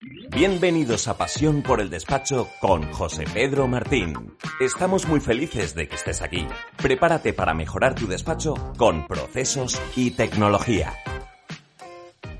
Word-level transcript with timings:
Bienvenidos 0.00 1.08
a 1.08 1.16
Pasión 1.16 1.62
por 1.62 1.80
el 1.80 1.88
Despacho 1.88 2.50
con 2.60 2.92
José 2.92 3.24
Pedro 3.32 3.66
Martín. 3.66 4.36
Estamos 4.60 5.08
muy 5.08 5.20
felices 5.20 5.74
de 5.74 5.88
que 5.88 5.94
estés 5.94 6.20
aquí. 6.20 6.46
Prepárate 6.76 7.32
para 7.32 7.54
mejorar 7.54 7.94
tu 7.94 8.06
despacho 8.06 8.54
con 8.76 9.06
procesos 9.06 9.80
y 9.96 10.10
tecnología. 10.10 10.92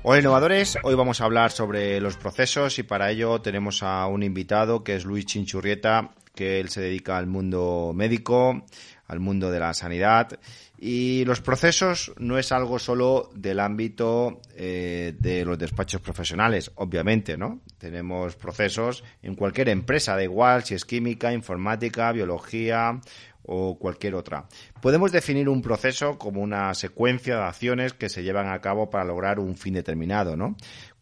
Hola 0.03 0.19
innovadores, 0.19 0.77
hoy 0.83 0.93
vamos 0.93 1.19
a 1.19 1.25
hablar 1.25 1.51
sobre 1.51 1.99
los 1.99 2.15
procesos 2.15 2.77
y 2.77 2.83
para 2.83 3.09
ello 3.09 3.41
tenemos 3.41 3.81
a 3.81 4.05
un 4.05 4.21
invitado 4.21 4.83
que 4.83 4.95
es 4.95 5.03
Luis 5.03 5.25
Chinchurrieta, 5.25 6.11
que 6.35 6.59
él 6.59 6.69
se 6.69 6.81
dedica 6.81 7.17
al 7.17 7.25
mundo 7.25 7.91
médico, 7.95 8.65
al 9.07 9.19
mundo 9.19 9.49
de 9.49 9.59
la 9.59 9.73
sanidad 9.73 10.39
y 10.77 11.25
los 11.25 11.41
procesos 11.41 12.13
no 12.19 12.37
es 12.37 12.51
algo 12.51 12.77
solo 12.77 13.31
del 13.33 13.59
ámbito 13.59 14.41
eh, 14.55 15.15
de 15.19 15.43
los 15.43 15.57
despachos 15.57 16.01
profesionales, 16.01 16.71
obviamente, 16.75 17.35
¿no? 17.35 17.61
Tenemos 17.79 18.35
procesos 18.35 19.03
en 19.23 19.33
cualquier 19.33 19.69
empresa, 19.69 20.15
da 20.15 20.23
igual 20.23 20.63
si 20.63 20.75
es 20.75 20.85
química, 20.85 21.33
informática, 21.33 22.11
biología 22.11 23.01
o 23.41 23.79
cualquier 23.79 24.13
otra. 24.13 24.47
Podemos 24.79 25.11
definir 25.11 25.49
un 25.49 25.63
proceso 25.63 26.19
como 26.19 26.41
una 26.41 26.71
secuencia 26.75 27.37
de 27.37 27.43
acciones 27.43 27.93
que 27.93 28.09
se 28.09 28.21
llevan 28.21 28.47
a 28.47 28.61
cabo 28.61 28.91
para 28.91 29.05
lograr 29.05 29.39
un 29.39 29.55
fin 29.57 29.73
determinado, 29.73 30.35
¿no? 30.35 30.55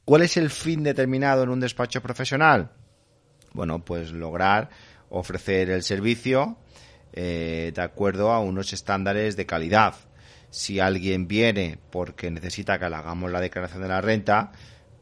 ¿Cuál 0.05 0.21
es 0.21 0.37
el 0.37 0.51
fin 0.51 0.83
determinado 0.83 1.43
en 1.43 1.49
un 1.49 1.59
despacho 1.59 2.01
profesional? 2.01 2.71
Bueno, 3.53 3.83
pues 3.83 4.11
lograr 4.11 4.69
ofrecer 5.09 5.69
el 5.69 5.83
servicio 5.83 6.57
eh, 7.15 7.71
de 7.73 7.81
acuerdo 7.81 8.31
a 8.31 8.39
unos 8.39 8.73
estándares 8.73 9.35
de 9.35 9.45
calidad. 9.45 9.95
Si 10.49 10.79
alguien 10.79 11.27
viene 11.27 11.79
porque 11.89 12.29
necesita 12.29 12.77
que 12.77 12.89
le 12.89 12.95
hagamos 12.95 13.31
la 13.31 13.41
declaración 13.41 13.81
de 13.81 13.87
la 13.87 14.01
renta, 14.01 14.51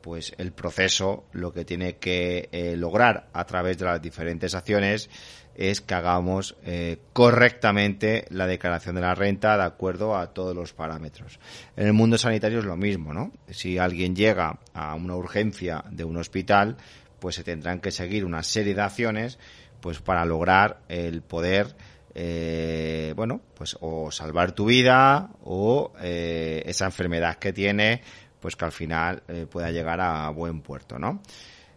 pues 0.01 0.33
el 0.37 0.51
proceso 0.51 1.25
lo 1.31 1.53
que 1.53 1.65
tiene 1.65 1.95
que 1.95 2.49
eh, 2.51 2.75
lograr 2.75 3.29
a 3.33 3.45
través 3.45 3.77
de 3.77 3.85
las 3.85 4.01
diferentes 4.01 4.53
acciones 4.53 5.09
es 5.55 5.81
que 5.81 5.93
hagamos 5.93 6.55
eh, 6.65 6.97
correctamente 7.13 8.25
la 8.29 8.47
declaración 8.47 8.95
de 8.95 9.01
la 9.01 9.15
renta 9.15 9.55
de 9.55 9.63
acuerdo 9.63 10.17
a 10.17 10.33
todos 10.33 10.55
los 10.55 10.73
parámetros. 10.73 11.39
En 11.75 11.87
el 11.87 11.93
mundo 11.93 12.17
sanitario 12.17 12.59
es 12.59 12.65
lo 12.65 12.75
mismo, 12.75 13.13
¿no? 13.13 13.31
Si 13.49 13.77
alguien 13.77 14.15
llega 14.15 14.59
a 14.73 14.95
una 14.95 15.15
urgencia 15.15 15.83
de 15.89 16.03
un 16.03 16.17
hospital, 16.17 16.77
pues 17.19 17.35
se 17.35 17.43
tendrán 17.43 17.79
que 17.79 17.91
seguir 17.91 18.25
una 18.25 18.43
serie 18.43 18.75
de 18.75 18.81
acciones 18.81 19.39
pues 19.79 19.99
para 19.99 20.25
lograr 20.25 20.81
el 20.87 21.21
poder 21.21 21.75
eh, 22.15 23.13
bueno, 23.15 23.41
pues 23.55 23.75
o 23.81 24.11
salvar 24.11 24.51
tu 24.51 24.65
vida 24.65 25.31
o 25.43 25.93
eh, 26.01 26.61
esa 26.65 26.85
enfermedad 26.85 27.37
que 27.37 27.53
tiene, 27.53 28.01
pues 28.39 28.55
que 28.55 28.65
al 28.65 28.71
final 28.71 29.23
eh, 29.27 29.47
pueda 29.49 29.71
llegar 29.71 29.99
a 29.99 30.29
buen 30.29 30.61
puerto, 30.61 30.99
¿no? 30.99 31.21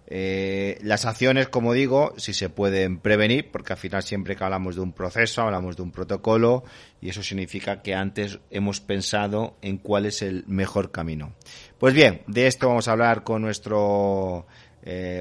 las 0.08 1.04
acciones, 1.04 1.48
como 1.48 1.72
digo, 1.72 2.14
si 2.16 2.32
se 2.32 2.48
pueden 2.48 2.98
prevenir, 2.98 3.50
porque 3.50 3.72
al 3.72 3.78
final 3.80 4.04
siempre 4.04 4.36
que 4.36 4.44
hablamos 4.44 4.76
de 4.76 4.80
un 4.82 4.92
proceso, 4.92 5.42
hablamos 5.42 5.76
de 5.76 5.82
un 5.82 5.90
protocolo, 5.90 6.62
y 7.00 7.08
eso 7.08 7.24
significa 7.24 7.82
que 7.82 7.92
antes 7.92 8.38
hemos 8.50 8.80
pensado 8.80 9.56
en 9.62 9.78
cuál 9.78 10.06
es 10.06 10.22
el 10.22 10.44
mejor 10.46 10.92
camino. 10.92 11.34
Pues 11.76 11.92
bien, 11.92 12.22
de 12.28 12.46
esto 12.46 12.68
vamos 12.68 12.86
a 12.86 12.92
hablar 12.92 13.24
con 13.24 13.42
nuestro 13.42 14.46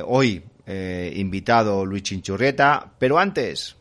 hoy 0.05 0.43
invitado 1.15 1.83
Luis 1.83 2.03
Chinchurrieta, 2.03 2.93
pero 2.99 3.17
antes, 3.17 3.77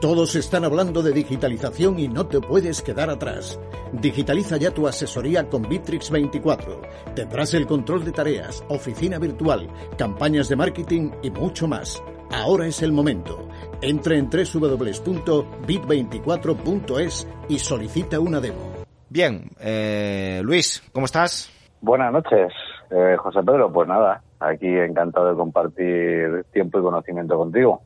todos 0.00 0.34
están 0.36 0.64
hablando 0.64 1.02
de 1.02 1.12
digitalización 1.12 1.98
y 1.98 2.06
no 2.06 2.26
te 2.26 2.40
puedes 2.40 2.82
quedar 2.82 3.10
atrás. 3.10 3.58
Digitaliza 3.92 4.56
ya 4.56 4.70
tu 4.70 4.86
asesoría 4.86 5.48
con 5.48 5.62
Bitrix 5.62 6.12
24. 6.12 6.82
Tendrás 7.16 7.52
el 7.54 7.66
control 7.66 8.04
de 8.04 8.12
tareas, 8.12 8.64
oficina 8.68 9.18
virtual, 9.18 9.68
campañas 9.96 10.48
de 10.48 10.54
marketing 10.54 11.10
y 11.22 11.32
mucho 11.32 11.66
más. 11.66 12.00
Ahora 12.30 12.66
es 12.66 12.80
el 12.82 12.92
momento. 12.92 13.48
Entra 13.80 14.14
en 14.14 14.30
www.bit24.es 14.30 17.28
y 17.48 17.58
solicita 17.58 18.20
una 18.20 18.38
demo. 18.40 18.74
Bien, 19.08 19.50
eh, 19.58 20.40
Luis, 20.44 20.80
¿cómo 20.92 21.06
estás? 21.06 21.50
Buenas 21.80 22.12
noches, 22.12 22.52
eh, 22.90 23.16
José 23.18 23.40
Pedro. 23.44 23.72
Pues 23.72 23.88
nada, 23.88 24.22
aquí 24.38 24.68
encantado 24.68 25.30
de 25.30 25.36
compartir 25.36 26.44
tiempo 26.52 26.78
y 26.78 26.82
conocimiento 26.82 27.36
contigo. 27.36 27.82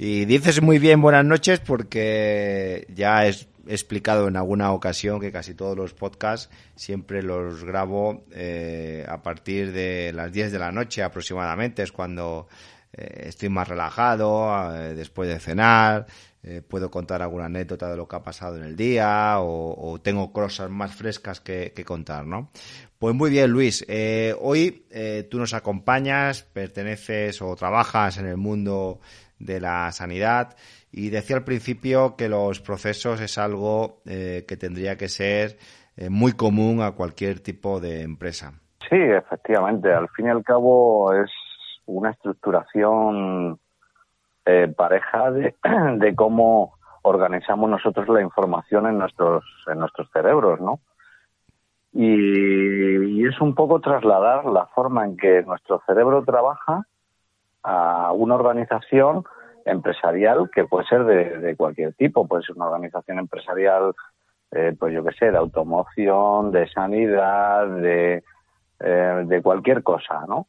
Y 0.00 0.26
dices 0.26 0.62
muy 0.62 0.78
bien 0.78 1.02
buenas 1.02 1.24
noches 1.24 1.58
porque 1.58 2.86
ya 2.94 3.26
he 3.26 3.34
explicado 3.66 4.28
en 4.28 4.36
alguna 4.36 4.70
ocasión 4.70 5.18
que 5.18 5.32
casi 5.32 5.54
todos 5.54 5.76
los 5.76 5.92
podcasts 5.92 6.50
siempre 6.76 7.20
los 7.20 7.64
grabo 7.64 8.24
eh, 8.30 9.04
a 9.08 9.20
partir 9.24 9.72
de 9.72 10.12
las 10.14 10.30
10 10.30 10.52
de 10.52 10.58
la 10.60 10.70
noche 10.70 11.02
aproximadamente. 11.02 11.82
Es 11.82 11.90
cuando 11.90 12.46
eh, 12.92 13.24
estoy 13.26 13.48
más 13.48 13.66
relajado, 13.66 14.72
eh, 14.72 14.94
después 14.94 15.28
de 15.28 15.40
cenar, 15.40 16.06
puedo 16.68 16.90
contar 16.90 17.20
alguna 17.20 17.46
anécdota 17.46 17.90
de 17.90 17.96
lo 17.96 18.06
que 18.06 18.16
ha 18.16 18.22
pasado 18.22 18.56
en 18.56 18.62
el 18.62 18.76
día 18.76 19.34
o, 19.40 20.00
tengo 20.00 20.32
cosas 20.32 20.70
más 20.70 20.94
frescas 20.94 21.40
que, 21.40 21.72
que, 21.74 21.84
contar, 21.84 22.24
¿no? 22.24 22.50
Pues 22.98 23.14
muy 23.14 23.28
bien, 23.28 23.50
Luis. 23.50 23.84
hoy 24.40 24.86
tú 25.28 25.38
nos 25.38 25.52
acompañas, 25.52 26.44
perteneces 26.44 27.42
o 27.42 27.54
trabajas 27.54 28.16
en 28.16 28.26
el 28.26 28.38
mundo 28.38 29.00
de 29.38 29.60
la 29.60 29.90
sanidad 29.92 30.56
y 30.90 31.10
decía 31.10 31.36
al 31.36 31.44
principio 31.44 32.16
que 32.16 32.28
los 32.28 32.60
procesos 32.60 33.20
es 33.20 33.38
algo 33.38 34.00
eh, 34.06 34.44
que 34.48 34.56
tendría 34.56 34.96
que 34.96 35.08
ser 35.08 35.58
eh, 35.96 36.08
muy 36.10 36.32
común 36.32 36.82
a 36.82 36.92
cualquier 36.92 37.40
tipo 37.40 37.80
de 37.80 38.02
empresa. 38.02 38.52
Sí, 38.88 38.96
efectivamente. 38.96 39.92
Al 39.92 40.08
fin 40.10 40.26
y 40.26 40.30
al 40.30 40.42
cabo 40.42 41.12
es 41.12 41.30
una 41.86 42.10
estructuración 42.10 43.58
eh, 44.46 44.72
pareja 44.76 45.30
de, 45.30 45.54
de, 45.98 46.14
cómo 46.14 46.74
organizamos 47.02 47.68
nosotros 47.70 48.08
la 48.08 48.22
información 48.22 48.86
en 48.86 48.98
nuestros 48.98 49.44
en 49.66 49.78
nuestros 49.78 50.10
cerebros, 50.12 50.60
¿no? 50.60 50.80
y 51.90 53.26
es 53.26 53.40
un 53.40 53.54
poco 53.54 53.80
trasladar 53.80 54.44
la 54.44 54.66
forma 54.66 55.06
en 55.06 55.16
que 55.16 55.42
nuestro 55.42 55.82
cerebro 55.86 56.22
trabaja 56.22 56.86
a 57.62 58.12
una 58.12 58.34
organización 58.34 59.24
empresarial 59.64 60.50
que 60.52 60.64
puede 60.64 60.86
ser 60.86 61.04
de, 61.04 61.56
cualquier 61.56 61.94
tipo, 61.94 62.26
puede 62.26 62.42
ser 62.42 62.56
una 62.56 62.66
organización 62.66 63.18
empresarial, 63.18 63.94
eh, 64.52 64.74
pues 64.78 64.94
yo 64.94 65.04
qué 65.04 65.12
sé, 65.12 65.30
de 65.30 65.38
automoción, 65.38 66.50
de 66.50 66.68
sanidad, 66.68 67.66
de, 67.66 68.22
eh, 68.80 69.24
de 69.26 69.42
cualquier 69.42 69.82
cosa, 69.82 70.24
¿no? 70.26 70.46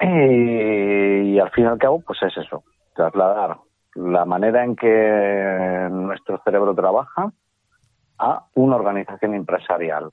Y, 0.00 1.34
y, 1.34 1.38
al 1.38 1.50
fin 1.50 1.64
y 1.64 1.66
al 1.68 1.78
cabo, 1.78 2.00
pues 2.00 2.22
es 2.22 2.36
eso, 2.36 2.62
trasladar 2.94 3.58
la 3.94 4.24
manera 4.24 4.64
en 4.64 4.76
que 4.76 5.88
nuestro 5.90 6.40
cerebro 6.44 6.74
trabaja 6.74 7.32
a 8.18 8.46
una 8.54 8.76
organización 8.76 9.34
empresarial. 9.34 10.10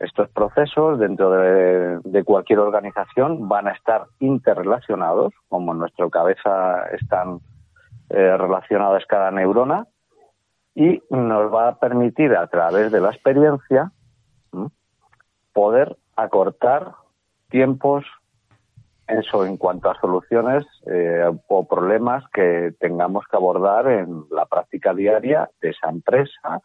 Estos 0.00 0.30
procesos 0.30 0.98
dentro 0.98 1.30
de, 1.30 2.24
cualquier 2.24 2.58
organización 2.58 3.48
van 3.48 3.68
a 3.68 3.72
estar 3.72 4.06
interrelacionados, 4.18 5.34
como 5.48 5.72
en 5.72 5.78
nuestra 5.78 6.08
cabeza 6.08 6.86
están 6.92 7.40
eh, 8.08 8.36
relacionadas 8.36 9.04
cada 9.06 9.30
neurona, 9.30 9.86
y 10.74 11.02
nos 11.10 11.52
va 11.52 11.68
a 11.68 11.78
permitir 11.78 12.34
a 12.34 12.46
través 12.46 12.90
de 12.90 13.00
la 13.00 13.10
experiencia 13.10 13.92
poder 15.52 15.96
acortar 16.16 16.92
tiempos 17.50 18.06
eso 19.06 19.44
en 19.44 19.56
cuanto 19.56 19.90
a 19.90 20.00
soluciones 20.00 20.64
eh, 20.86 21.24
o 21.48 21.66
problemas 21.66 22.24
que 22.32 22.72
tengamos 22.78 23.24
que 23.30 23.36
abordar 23.36 23.88
en 23.88 24.24
la 24.30 24.46
práctica 24.46 24.94
diaria 24.94 25.50
de 25.60 25.70
esa 25.70 25.90
empresa, 25.90 26.60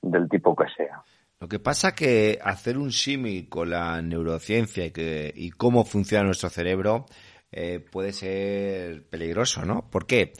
del 0.00 0.28
tipo 0.28 0.56
que 0.56 0.68
sea. 0.76 1.02
Lo 1.42 1.48
que 1.48 1.58
pasa 1.58 1.92
que 1.92 2.38
hacer 2.40 2.78
un 2.78 2.92
símil 2.92 3.48
con 3.48 3.68
la 3.68 4.00
neurociencia 4.00 4.86
y, 4.86 4.92
que, 4.92 5.32
y 5.34 5.50
cómo 5.50 5.84
funciona 5.84 6.22
nuestro 6.22 6.48
cerebro 6.50 7.06
eh, 7.50 7.80
puede 7.80 8.12
ser 8.12 9.08
peligroso, 9.10 9.64
¿no? 9.64 9.90
¿Por 9.90 10.06
qué? 10.06 10.34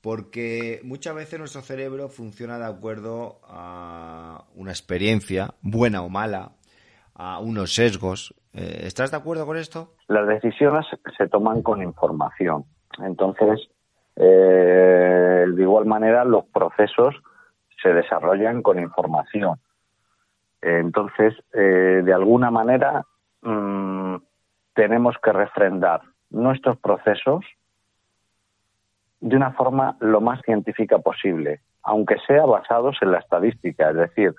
Porque 0.00 0.80
muchas 0.84 1.16
veces 1.16 1.40
nuestro 1.40 1.60
cerebro 1.60 2.08
funciona 2.08 2.56
de 2.56 2.66
acuerdo 2.66 3.40
a 3.48 4.44
una 4.54 4.70
experiencia, 4.70 5.54
buena 5.60 6.02
o 6.02 6.08
mala, 6.08 6.52
a 7.16 7.40
unos 7.40 7.74
sesgos, 7.74 8.32
Eh, 8.52 8.86
¿Estás 8.86 9.10
de 9.10 9.16
acuerdo 9.16 9.46
con 9.46 9.56
esto? 9.56 9.96
Las 10.06 10.28
decisiones 10.28 10.86
se 11.18 11.26
toman 11.26 11.62
con 11.62 11.82
información. 11.82 12.64
Entonces, 13.04 13.58
eh, 14.14 15.44
de 15.48 15.62
igual 15.62 15.86
manera, 15.86 16.24
los 16.24 16.44
procesos 16.44 17.16
se 17.82 17.88
desarrollan 17.92 18.62
con 18.62 18.78
información. 18.78 19.58
Entonces, 20.64 21.34
eh, 21.52 22.00
de 22.02 22.12
alguna 22.14 22.50
manera, 22.50 23.04
mm, 23.42 24.16
tenemos 24.72 25.14
que 25.22 25.30
refrendar 25.30 26.00
nuestros 26.30 26.78
procesos 26.78 27.44
de 29.20 29.36
una 29.36 29.52
forma 29.52 29.96
lo 30.00 30.22
más 30.22 30.40
científica 30.42 30.98
posible, 30.98 31.60
aunque 31.82 32.16
sea 32.26 32.46
basados 32.46 32.96
en 33.02 33.12
la 33.12 33.18
estadística. 33.18 33.90
Es 33.90 33.96
decir, 33.96 34.34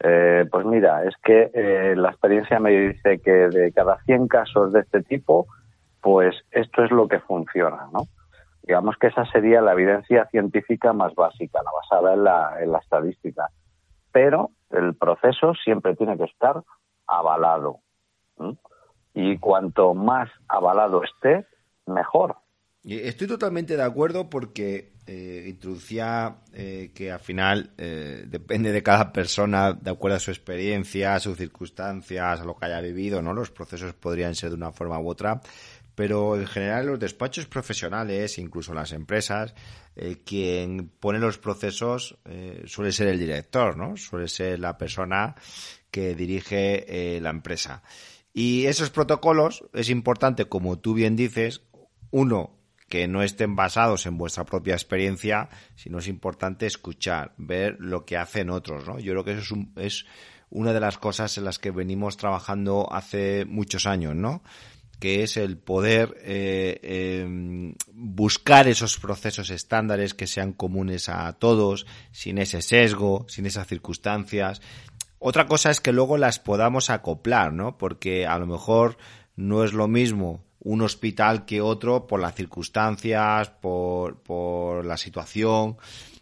eh, 0.00 0.46
pues 0.50 0.66
mira, 0.66 1.04
es 1.04 1.14
que 1.24 1.50
eh, 1.54 1.94
la 1.96 2.10
experiencia 2.10 2.60
me 2.60 2.70
dice 2.70 3.20
que 3.20 3.30
de 3.30 3.72
cada 3.72 3.96
100 4.04 4.28
casos 4.28 4.74
de 4.74 4.80
este 4.80 5.02
tipo, 5.02 5.46
pues 6.02 6.34
esto 6.50 6.84
es 6.84 6.90
lo 6.90 7.08
que 7.08 7.20
funciona, 7.20 7.88
¿no? 7.94 8.08
Digamos 8.62 8.96
que 8.98 9.06
esa 9.06 9.24
sería 9.26 9.62
la 9.62 9.72
evidencia 9.72 10.26
científica 10.26 10.92
más 10.92 11.14
básica, 11.14 11.60
la 11.62 11.70
basada 11.72 12.14
en 12.14 12.24
la, 12.24 12.56
en 12.60 12.72
la 12.72 12.78
estadística. 12.78 13.48
Pero 14.12 14.50
el 14.72 14.94
proceso 14.94 15.54
siempre 15.62 15.94
tiene 15.96 16.16
que 16.16 16.24
estar 16.24 16.62
avalado. 17.06 17.80
Y 19.14 19.38
cuanto 19.38 19.94
más 19.94 20.30
avalado 20.48 21.02
esté, 21.04 21.46
mejor. 21.86 22.36
Estoy 22.84 23.28
totalmente 23.28 23.76
de 23.76 23.82
acuerdo 23.82 24.28
porque 24.28 24.92
eh, 25.06 25.46
introducía 25.48 26.36
eh, 26.52 26.90
que 26.94 27.12
al 27.12 27.20
final 27.20 27.70
eh, 27.76 28.24
depende 28.26 28.72
de 28.72 28.82
cada 28.82 29.12
persona, 29.12 29.72
de 29.72 29.90
acuerdo 29.90 30.16
a 30.16 30.20
su 30.20 30.30
experiencia, 30.30 31.18
sus 31.20 31.36
circunstancias, 31.36 32.40
a 32.40 32.44
lo 32.44 32.56
que 32.56 32.66
haya 32.66 32.80
vivido, 32.80 33.20
¿no? 33.20 33.34
Los 33.34 33.50
procesos 33.50 33.94
podrían 33.94 34.34
ser 34.34 34.50
de 34.50 34.56
una 34.56 34.72
forma 34.72 34.98
u 34.98 35.08
otra, 35.08 35.40
pero 35.94 36.36
en 36.36 36.46
general 36.46 36.86
los 36.86 36.98
despachos 36.98 37.46
profesionales, 37.46 38.38
incluso 38.38 38.74
las 38.74 38.92
empresas, 38.92 39.54
quien 40.24 40.90
pone 41.00 41.18
los 41.18 41.38
procesos 41.38 42.18
suele 42.64 42.92
ser 42.92 43.08
el 43.08 43.18
director, 43.18 43.76
¿no? 43.76 43.96
Suele 43.96 44.28
ser 44.28 44.58
la 44.58 44.78
persona 44.78 45.34
que 45.90 46.14
dirige 46.14 47.18
la 47.20 47.30
empresa. 47.30 47.82
Y 48.32 48.64
esos 48.64 48.88
protocolos 48.88 49.64
es 49.74 49.90
importante, 49.90 50.46
como 50.46 50.78
tú 50.78 50.94
bien 50.94 51.16
dices, 51.16 51.62
uno, 52.10 52.58
que 52.88 53.08
no 53.08 53.22
estén 53.22 53.56
basados 53.56 54.04
en 54.06 54.18
vuestra 54.18 54.44
propia 54.44 54.74
experiencia, 54.74 55.48
sino 55.76 55.98
es 55.98 56.08
importante 56.08 56.66
escuchar, 56.66 57.34
ver 57.38 57.76
lo 57.78 58.04
que 58.04 58.16
hacen 58.16 58.50
otros, 58.50 58.86
¿no? 58.86 58.98
Yo 58.98 59.12
creo 59.12 59.24
que 59.24 59.32
eso 59.32 59.54
es, 59.76 59.84
es 59.84 60.06
una 60.50 60.74
de 60.74 60.80
las 60.80 60.98
cosas 60.98 61.38
en 61.38 61.44
las 61.44 61.58
que 61.58 61.70
venimos 61.70 62.18
trabajando 62.18 62.92
hace 62.92 63.46
muchos 63.46 63.86
años, 63.86 64.14
¿no? 64.14 64.42
Que 65.02 65.24
es 65.24 65.36
el 65.36 65.58
poder 65.58 66.16
eh, 66.20 66.78
em, 67.24 67.74
buscar 67.92 68.68
esos 68.68 69.00
procesos 69.00 69.50
estándares 69.50 70.14
que 70.14 70.28
sean 70.28 70.52
comunes 70.52 71.08
a 71.08 71.32
todos, 71.32 71.88
sin 72.12 72.38
ese 72.38 72.62
sesgo, 72.62 73.26
sin 73.28 73.46
esas 73.46 73.66
circunstancias. 73.66 74.62
Otra 75.18 75.48
cosa 75.48 75.72
es 75.72 75.80
que 75.80 75.90
luego 75.90 76.18
las 76.18 76.38
podamos 76.38 76.88
acoplar, 76.88 77.52
¿no? 77.52 77.78
Porque 77.78 78.28
a 78.28 78.38
lo 78.38 78.46
mejor 78.46 78.96
no 79.34 79.64
es 79.64 79.72
lo 79.72 79.88
mismo 79.88 80.44
un 80.60 80.82
hospital 80.82 81.46
que 81.46 81.60
otro 81.60 82.06
por 82.06 82.20
las 82.20 82.36
circunstancias, 82.36 83.50
por, 83.50 84.22
por 84.22 84.84
la 84.84 84.98
situación, 84.98 85.78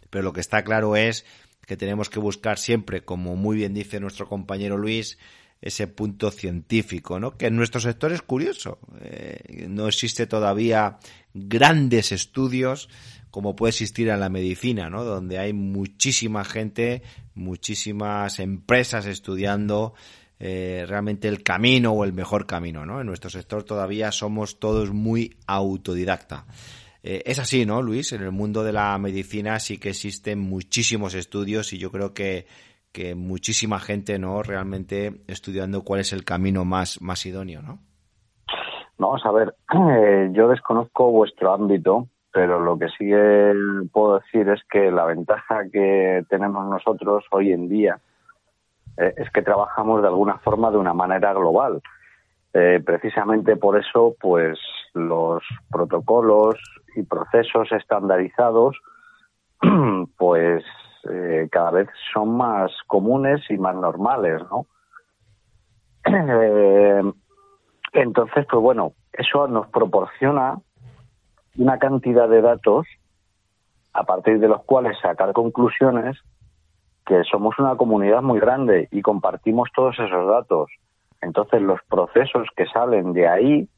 pero 0.09 0.23
lo 0.23 0.33
que 0.33 0.41
está 0.41 0.63
claro 0.63 0.95
es 0.95 1.23
que 1.67 1.77
tenemos 1.77 2.09
que 2.09 2.19
buscar 2.19 2.57
siempre, 2.57 3.05
como 3.05 3.35
muy 3.35 3.57
bien 3.57 3.75
dice 3.75 3.99
nuestro 3.99 4.27
compañero 4.27 4.75
Luis, 4.75 5.19
ese 5.61 5.87
punto 5.87 6.31
científico, 6.31 7.19
¿no? 7.19 7.37
Que 7.37 7.47
en 7.47 7.55
nuestro 7.55 7.79
sector 7.79 8.11
es 8.11 8.21
curioso. 8.21 8.79
Eh, 9.01 9.67
no 9.69 9.87
existe 9.87 10.25
todavía 10.25 10.97
grandes 11.33 12.11
estudios 12.11 12.89
como 13.29 13.55
puede 13.55 13.69
existir 13.69 14.09
en 14.09 14.19
la 14.19 14.29
medicina, 14.29 14.89
¿no? 14.89 15.05
Donde 15.05 15.39
hay 15.39 15.53
muchísima 15.53 16.43
gente, 16.43 17.01
muchísimas 17.33 18.39
empresas 18.39 19.05
estudiando 19.05 19.93
eh, 20.37 20.85
realmente 20.87 21.29
el 21.29 21.41
camino 21.41 21.93
o 21.93 22.03
el 22.03 22.13
mejor 22.13 22.45
camino, 22.45 22.85
¿no? 22.85 22.99
En 22.99 23.07
nuestro 23.07 23.29
sector 23.29 23.63
todavía 23.63 24.11
somos 24.11 24.59
todos 24.59 24.91
muy 24.91 25.37
autodidacta. 25.47 26.45
Eh, 27.03 27.23
es 27.25 27.39
así, 27.39 27.65
¿no, 27.65 27.81
Luis? 27.81 28.11
En 28.11 28.21
el 28.21 28.31
mundo 28.31 28.63
de 28.63 28.73
la 28.73 28.97
medicina 28.97 29.59
sí 29.59 29.77
que 29.77 29.89
existen 29.89 30.39
muchísimos 30.39 31.13
estudios 31.13 31.71
y 31.73 31.77
yo 31.77 31.89
creo 31.89 32.13
que, 32.13 32.47
que 32.91 33.15
muchísima 33.15 33.79
gente, 33.79 34.19
¿no? 34.19 34.43
Realmente 34.43 35.21
estudiando 35.27 35.83
cuál 35.83 36.01
es 36.01 36.13
el 36.13 36.23
camino 36.23 36.65
más, 36.65 37.01
más 37.01 37.25
idóneo, 37.25 37.61
¿no? 37.61 37.79
Vamos 38.97 39.25
a 39.25 39.31
ver, 39.31 39.55
yo 40.33 40.47
desconozco 40.47 41.11
vuestro 41.11 41.53
ámbito, 41.53 42.07
pero 42.31 42.59
lo 42.59 42.77
que 42.77 42.87
sí 42.89 43.09
puedo 43.91 44.19
decir 44.19 44.47
es 44.49 44.61
que 44.69 44.91
la 44.91 45.05
ventaja 45.05 45.63
que 45.71 46.23
tenemos 46.29 46.65
nosotros 46.67 47.25
hoy 47.31 47.51
en 47.51 47.67
día 47.67 47.99
eh, 48.97 49.13
es 49.17 49.29
que 49.31 49.41
trabajamos 49.41 50.01
de 50.01 50.07
alguna 50.07 50.37
forma 50.39 50.71
de 50.71 50.77
una 50.77 50.93
manera 50.93 51.33
global. 51.33 51.81
Eh, 52.53 52.81
precisamente 52.85 53.55
por 53.55 53.79
eso, 53.79 54.15
pues 54.19 54.59
los 54.93 55.41
protocolos 55.71 56.55
y 56.95 57.03
procesos 57.03 57.71
estandarizados, 57.71 58.77
pues 60.17 60.63
eh, 61.09 61.47
cada 61.51 61.71
vez 61.71 61.89
son 62.13 62.35
más 62.37 62.71
comunes 62.87 63.41
y 63.49 63.57
más 63.57 63.75
normales, 63.75 64.41
¿no? 64.49 64.65
entonces, 67.93 68.45
pues 68.49 68.61
bueno, 68.61 68.93
eso 69.13 69.47
nos 69.47 69.67
proporciona 69.67 70.57
una 71.57 71.77
cantidad 71.79 72.29
de 72.29 72.41
datos 72.41 72.87
a 73.93 74.03
partir 74.03 74.39
de 74.39 74.47
los 74.47 74.63
cuales 74.63 74.97
sacar 74.99 75.33
conclusiones 75.33 76.17
que 77.05 77.23
somos 77.23 77.57
una 77.59 77.75
comunidad 77.75 78.21
muy 78.21 78.39
grande 78.39 78.87
y 78.91 79.01
compartimos 79.01 79.69
todos 79.75 79.99
esos 79.99 80.27
datos. 80.27 80.71
Entonces 81.21 81.61
los 81.61 81.79
procesos 81.89 82.47
que 82.55 82.65
salen 82.67 83.13
de 83.13 83.27
ahí 83.27 83.69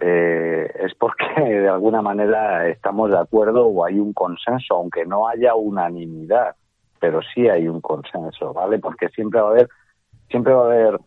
eh, 0.00 0.70
es 0.80 0.94
porque 0.94 1.24
de 1.36 1.68
alguna 1.68 2.02
manera 2.02 2.68
estamos 2.68 3.10
de 3.10 3.18
acuerdo 3.18 3.66
o 3.66 3.84
hay 3.84 3.98
un 3.98 4.12
consenso, 4.12 4.74
aunque 4.74 5.04
no 5.04 5.28
haya 5.28 5.54
unanimidad, 5.54 6.54
pero 7.00 7.20
sí 7.34 7.48
hay 7.48 7.68
un 7.68 7.80
consenso, 7.80 8.52
¿vale? 8.52 8.78
Porque 8.78 9.08
siempre 9.08 9.40
va 9.40 9.48
a 9.48 9.50
haber, 9.50 9.68
siempre 10.30 10.52
va 10.52 10.62
a 10.62 10.66
haber 10.66 11.00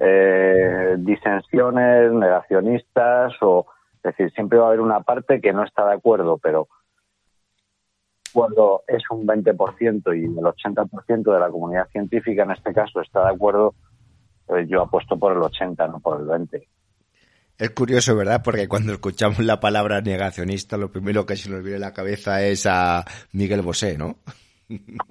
eh, 0.00 0.96
disensiones, 0.98 2.12
negacionistas 2.12 3.34
o 3.42 3.66
es 3.96 4.16
decir, 4.16 4.32
siempre 4.32 4.58
va 4.58 4.64
a 4.64 4.68
haber 4.68 4.80
una 4.80 5.00
parte 5.00 5.40
que 5.40 5.52
no 5.52 5.62
está 5.62 5.86
de 5.86 5.94
acuerdo, 5.94 6.38
pero 6.38 6.66
cuando 8.32 8.82
es 8.88 9.02
un 9.10 9.26
20% 9.26 10.18
y 10.18 10.24
el 10.24 10.44
80% 10.44 11.32
de 11.32 11.38
la 11.38 11.50
comunidad 11.50 11.86
científica 11.88 12.42
en 12.42 12.50
este 12.50 12.72
caso 12.72 13.00
está 13.00 13.26
de 13.26 13.34
acuerdo, 13.34 13.74
pues 14.46 14.68
yo 14.68 14.82
apuesto 14.82 15.16
por 15.18 15.32
el 15.32 15.42
80, 15.42 15.86
no 15.86 16.00
por 16.00 16.20
el 16.20 16.26
20. 16.26 16.66
Es 17.62 17.70
curioso, 17.70 18.16
¿verdad? 18.16 18.42
Porque 18.42 18.66
cuando 18.66 18.92
escuchamos 18.92 19.38
la 19.38 19.60
palabra 19.60 20.00
negacionista, 20.00 20.76
lo 20.76 20.90
primero 20.90 21.24
que 21.24 21.36
se 21.36 21.48
nos 21.48 21.62
viene 21.62 21.76
a 21.76 21.90
la 21.90 21.92
cabeza 21.92 22.42
es 22.42 22.66
a 22.66 23.04
Miguel 23.30 23.62
Bosé, 23.62 23.96
¿no? 23.96 24.18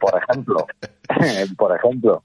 por 0.00 0.22
ejemplo, 0.22 0.66
por 1.58 1.76
ejemplo. 1.76 2.24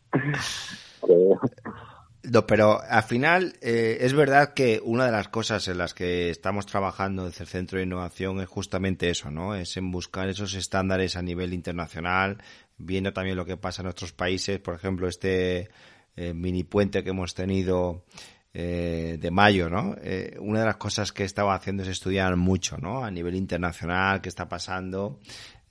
No, 2.23 2.47
pero 2.47 2.79
al 2.81 3.03
final 3.03 3.55
eh, 3.59 3.97
es 3.99 4.13
verdad 4.13 4.53
que 4.53 4.79
una 4.81 5.07
de 5.07 5.11
las 5.11 5.27
cosas 5.27 5.67
en 5.67 5.77
las 5.77 5.93
que 5.93 6.29
estamos 6.29 6.65
trabajando 6.65 7.25
desde 7.25 7.43
el 7.43 7.49
Centro 7.49 7.79
de 7.79 7.83
Innovación 7.83 8.39
es 8.39 8.47
justamente 8.47 9.09
eso, 9.09 9.29
¿no? 9.29 9.55
Es 9.55 9.75
en 9.75 9.91
buscar 9.91 10.29
esos 10.29 10.53
estándares 10.53 11.17
a 11.17 11.21
nivel 11.21 11.53
internacional, 11.53 12.37
viendo 12.77 13.11
también 13.11 13.35
lo 13.35 13.43
que 13.43 13.57
pasa 13.57 13.81
en 13.81 13.89
otros 13.89 14.13
países, 14.13 14.59
por 14.59 14.73
ejemplo, 14.73 15.09
este 15.09 15.67
eh, 16.15 16.33
mini 16.33 16.63
puente 16.63 17.03
que 17.03 17.09
hemos 17.09 17.33
tenido 17.33 18.05
eh, 18.53 19.17
de 19.19 19.31
mayo, 19.31 19.69
¿no? 19.69 19.95
una 20.39 20.59
de 20.59 20.65
las 20.65 20.77
cosas 20.77 21.11
que 21.11 21.23
estaba 21.23 21.55
haciendo 21.55 21.83
es 21.83 21.89
estudiar 21.89 22.35
mucho, 22.35 22.77
¿no? 22.77 23.03
A 23.03 23.09
nivel 23.09 23.35
internacional, 23.35 24.21
qué 24.21 24.29
está 24.29 24.47
pasando. 24.47 25.19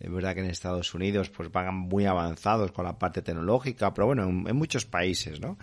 Es 0.03 0.13
verdad 0.13 0.35
que 0.35 0.41
en 0.41 0.51
Estados 0.51 0.95
Unidos 0.95 1.31
pues 1.31 1.53
van 1.53 1.77
muy 1.77 2.07
avanzados 2.07 2.73
con 2.73 2.85
la 2.85 2.99
parte 2.99 3.23
tecnológica, 3.23 3.95
pero 3.95 4.09
bueno, 4.09 4.25
en, 4.25 4.57
muchos 4.57 4.85
países, 4.85 5.41
¿no? 5.41 5.59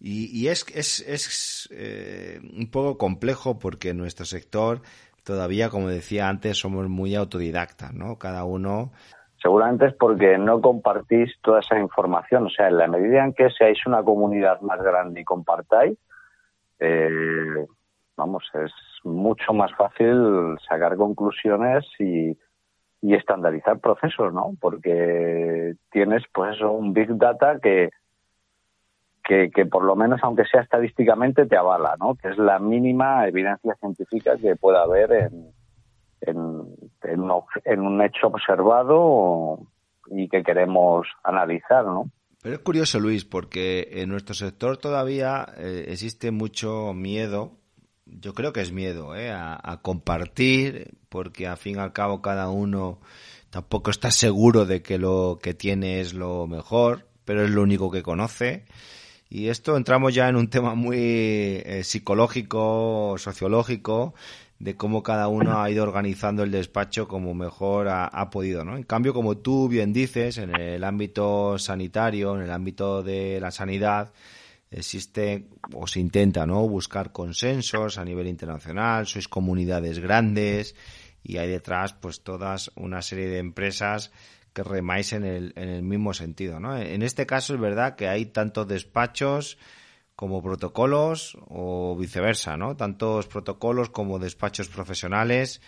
Y, 0.00 0.48
es, 0.48 0.66
es, 0.74 1.00
es 1.06 1.68
eh, 1.72 2.40
un 2.42 2.68
poco 2.70 2.98
complejo 2.98 3.58
porque 3.58 3.94
nuestro 3.94 4.26
sector 4.26 4.82
todavía, 5.24 5.70
como 5.70 5.88
decía 5.88 6.28
antes, 6.28 6.58
somos 6.58 6.88
muy 6.88 7.14
autodidactas, 7.14 7.94
¿no? 7.94 8.18
Cada 8.18 8.44
uno. 8.44 8.90
Seguramente 9.40 9.86
es 9.86 9.94
porque 9.94 10.36
no 10.36 10.60
compartís 10.60 11.32
toda 11.40 11.60
esa 11.60 11.78
información. 11.78 12.46
O 12.46 12.50
sea, 12.50 12.66
en 12.66 12.78
la 12.78 12.88
medida 12.88 13.24
en 13.24 13.34
que 13.34 13.50
seáis 13.50 13.78
una 13.86 14.02
comunidad 14.02 14.60
más 14.62 14.82
grande 14.82 15.20
y 15.20 15.24
compartáis, 15.24 15.96
eh, 16.78 17.66
vamos, 18.16 18.44
es 18.54 18.72
mucho 19.04 19.52
más 19.52 19.72
fácil 19.74 20.56
sacar 20.68 20.96
conclusiones 20.96 21.84
y, 21.98 22.36
estandarizar 23.02 23.78
procesos, 23.78 24.34
¿no? 24.34 24.54
Porque 24.60 25.74
tienes, 25.92 26.24
pues 26.32 26.60
un 26.60 26.92
big 26.92 27.16
data 27.16 27.60
que 27.60 27.90
que, 29.26 29.66
por 29.66 29.84
lo 29.84 29.96
menos, 29.96 30.20
aunque 30.22 30.44
sea 30.44 30.62
estadísticamente, 30.62 31.46
te 31.46 31.56
avala, 31.56 31.96
¿no? 31.98 32.14
Que 32.14 32.28
es 32.28 32.38
la 32.38 32.58
mínima 32.58 33.26
evidencia 33.26 33.74
científica 33.80 34.36
que 34.36 34.54
pueda 34.54 34.82
haber 34.82 35.10
en, 35.12 35.52
en, 36.20 37.80
un, 37.80 38.02
hecho 38.02 38.28
observado 38.28 39.58
y 40.08 40.28
que 40.28 40.44
queremos 40.44 41.08
analizar, 41.24 41.84
¿no? 41.84 42.08
Pero 42.46 42.58
es 42.58 42.62
curioso, 42.62 43.00
Luis, 43.00 43.24
porque 43.24 43.88
en 43.90 44.08
nuestro 44.08 44.32
sector 44.32 44.76
todavía 44.76 45.52
eh, 45.58 45.86
existe 45.88 46.30
mucho 46.30 46.92
miedo, 46.94 47.58
yo 48.04 48.34
creo 48.34 48.52
que 48.52 48.60
es 48.60 48.70
miedo, 48.70 49.16
¿eh? 49.16 49.32
a, 49.32 49.80
compartir, 49.82 50.94
porque 51.08 51.48
al 51.48 51.56
fin 51.56 51.74
y 51.74 51.78
al 51.80 51.92
cabo 51.92 52.22
cada 52.22 52.48
uno 52.48 53.00
tampoco 53.50 53.90
está 53.90 54.12
seguro 54.12 54.64
de 54.64 54.80
que 54.80 54.96
lo 54.96 55.40
que 55.42 55.54
tiene 55.54 56.00
es 56.00 56.14
lo 56.14 56.46
mejor, 56.46 57.08
pero 57.24 57.44
es 57.44 57.50
lo 57.50 57.62
único 57.62 57.90
que 57.90 58.04
conoce. 58.04 58.64
Y 59.28 59.48
esto 59.48 59.76
entramos 59.76 60.14
ya 60.14 60.28
en 60.28 60.36
un 60.36 60.48
tema 60.48 60.76
muy 60.76 60.98
eh, 61.00 61.80
psicológico, 61.82 63.16
sociológico, 63.18 64.14
de 64.58 64.74
cómo 64.74 65.02
cada 65.02 65.28
uno 65.28 65.60
ha 65.60 65.70
ido 65.70 65.82
organizando 65.82 66.42
el 66.42 66.50
despacho 66.50 67.06
como 67.06 67.34
mejor 67.34 67.88
ha, 67.88 68.30
podido, 68.30 68.64
¿no? 68.64 68.76
En 68.76 68.84
cambio, 68.84 69.12
como 69.12 69.36
tú 69.36 69.68
bien 69.68 69.92
dices, 69.92 70.38
en 70.38 70.58
el 70.58 70.82
ámbito 70.82 71.58
sanitario, 71.58 72.34
en 72.36 72.42
el 72.42 72.50
ámbito 72.50 73.02
de 73.02 73.38
la 73.40 73.50
sanidad, 73.50 74.12
existe 74.70 75.48
o 75.74 75.86
se 75.86 76.00
intenta, 76.00 76.46
¿no? 76.46 76.66
Buscar 76.68 77.12
consensos 77.12 77.98
a 77.98 78.04
nivel 78.04 78.26
internacional, 78.28 79.06
sois 79.06 79.28
comunidades 79.28 79.98
grandes 79.98 80.74
y 81.22 81.36
hay 81.36 81.48
detrás, 81.48 81.92
pues, 81.92 82.22
todas 82.22 82.70
una 82.76 83.02
serie 83.02 83.28
de 83.28 83.38
empresas 83.38 84.10
que 84.54 84.62
remáis 84.62 85.12
en 85.12 85.24
el, 85.24 85.52
en 85.56 85.68
el 85.68 85.82
mismo 85.82 86.14
sentido, 86.14 86.60
¿no? 86.60 86.78
En 86.78 87.02
este 87.02 87.26
caso 87.26 87.54
es 87.54 87.60
verdad 87.60 87.94
que 87.94 88.08
hay 88.08 88.24
tantos 88.24 88.66
despachos 88.66 89.58
como 90.16 90.42
protocolos 90.42 91.36
o 91.48 91.96
viceversa, 91.96 92.56
¿no? 92.56 92.74
Tantos 92.76 93.26
protocolos 93.26 93.90
como 93.90 94.18
despachos 94.18 94.68
profesionales 94.68 95.60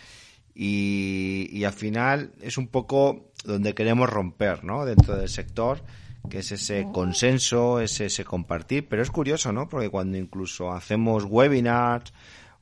y, 0.55 1.49
y 1.53 1.65
al 1.65 1.75
final 1.75 2.33
es 2.41 2.57
un 2.57 2.67
poco 2.67 3.31
donde 3.45 3.75
queremos 3.75 4.09
romper, 4.09 4.65
¿no? 4.65 4.87
Dentro 4.87 5.17
del 5.17 5.29
sector, 5.29 5.85
que 6.31 6.39
es 6.39 6.51
ese 6.51 6.89
consenso, 6.93 7.79
ese, 7.81 8.07
ese 8.07 8.25
compartir, 8.25 8.89
pero 8.89 9.03
es 9.03 9.11
curioso, 9.11 9.53
¿no? 9.53 9.69
Porque 9.69 9.91
cuando 9.91 10.17
incluso 10.17 10.73
hacemos 10.73 11.25
webinars 11.25 12.13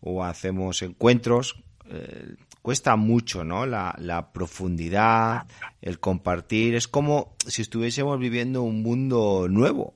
o 0.01 0.25
hacemos 0.25 0.83
encuentros, 0.83 1.63
eh, 1.89 2.35
cuesta 2.63 2.97
mucho, 2.97 3.45
¿no? 3.45 3.65
La, 3.65 3.95
la, 3.99 4.33
profundidad, 4.33 5.47
el 5.81 6.01
compartir. 6.01 6.75
Es 6.75 6.89
como 6.89 7.37
si 7.47 7.63
estuviésemos 7.63 8.19
viviendo 8.19 8.63
un 8.63 8.83
mundo 8.83 9.47
nuevo. 9.49 9.95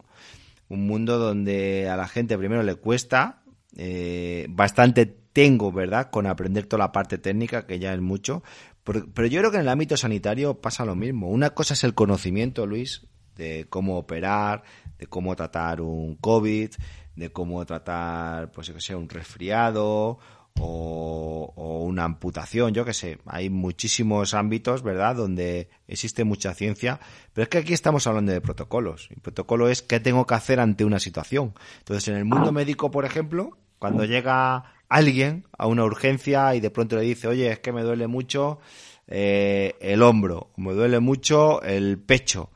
Un 0.70 0.86
mundo 0.86 1.18
donde 1.18 1.90
a 1.90 1.96
la 1.96 2.08
gente 2.08 2.38
primero 2.38 2.62
le 2.62 2.76
cuesta, 2.76 3.42
eh, 3.76 4.46
bastante 4.48 5.04
tengo, 5.04 5.70
¿verdad? 5.70 6.10
Con 6.10 6.26
aprender 6.26 6.64
toda 6.64 6.84
la 6.84 6.92
parte 6.92 7.18
técnica, 7.18 7.66
que 7.66 7.78
ya 7.78 7.92
es 7.92 8.00
mucho. 8.00 8.42
Pero, 8.84 9.06
pero 9.12 9.28
yo 9.28 9.40
creo 9.40 9.50
que 9.50 9.58
en 9.58 9.64
el 9.64 9.68
ámbito 9.68 9.98
sanitario 9.98 10.60
pasa 10.60 10.86
lo 10.86 10.94
mismo. 10.94 11.28
Una 11.28 11.50
cosa 11.50 11.74
es 11.74 11.84
el 11.84 11.92
conocimiento, 11.92 12.66
Luis, 12.66 13.06
de 13.36 13.66
cómo 13.68 13.98
operar, 13.98 14.62
de 14.98 15.06
cómo 15.06 15.36
tratar 15.36 15.82
un 15.82 16.16
COVID, 16.16 16.70
de 17.16 17.30
cómo 17.30 17.64
tratar, 17.66 18.50
pues, 18.52 18.70
que 18.70 18.80
sea 18.80 18.96
un 18.96 19.08
resfriado 19.08 20.18
o, 20.60 21.84
una 21.86 22.04
amputación, 22.04 22.72
yo 22.72 22.84
que 22.84 22.94
sé. 22.94 23.18
Hay 23.26 23.50
muchísimos 23.50 24.34
ámbitos, 24.34 24.82
¿verdad?, 24.82 25.16
donde 25.16 25.68
existe 25.88 26.24
mucha 26.24 26.54
ciencia, 26.54 27.00
pero 27.32 27.44
es 27.44 27.48
que 27.48 27.58
aquí 27.58 27.72
estamos 27.72 28.06
hablando 28.06 28.32
de 28.32 28.40
protocolos. 28.40 29.08
El 29.10 29.20
protocolo 29.20 29.68
es 29.68 29.82
qué 29.82 29.98
tengo 29.98 30.26
que 30.26 30.34
hacer 30.34 30.60
ante 30.60 30.84
una 30.84 31.00
situación. 31.00 31.54
Entonces, 31.78 32.08
en 32.08 32.16
el 32.16 32.24
mundo 32.24 32.52
médico, 32.52 32.90
por 32.90 33.04
ejemplo, 33.04 33.58
cuando 33.78 34.04
llega 34.04 34.74
alguien 34.88 35.46
a 35.56 35.66
una 35.66 35.84
urgencia 35.84 36.54
y 36.54 36.60
de 36.60 36.70
pronto 36.70 36.96
le 36.96 37.02
dice, 37.02 37.28
oye, 37.28 37.50
es 37.50 37.58
que 37.60 37.72
me 37.72 37.82
duele 37.82 38.06
mucho 38.06 38.60
eh, 39.08 39.74
el 39.80 40.02
hombro, 40.02 40.50
me 40.56 40.72
duele 40.72 41.00
mucho 41.00 41.62
el 41.62 41.98
pecho. 41.98 42.50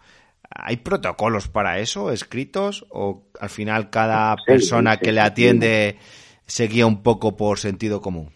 ¿Hay 0.50 0.76
protocolos 0.76 1.49
para 1.49 1.80
eso 1.80 2.12
escritos 2.12 2.87
o 2.90 3.25
al 3.40 3.50
final 3.50 3.90
cada 3.90 4.37
persona 4.46 4.99
que 4.99 5.11
le 5.11 5.20
atiende 5.20 5.99
se 6.46 6.66
guía 6.66 6.86
un 6.86 7.02
poco 7.02 7.36
por 7.36 7.58
sentido 7.58 8.00
común? 8.00 8.30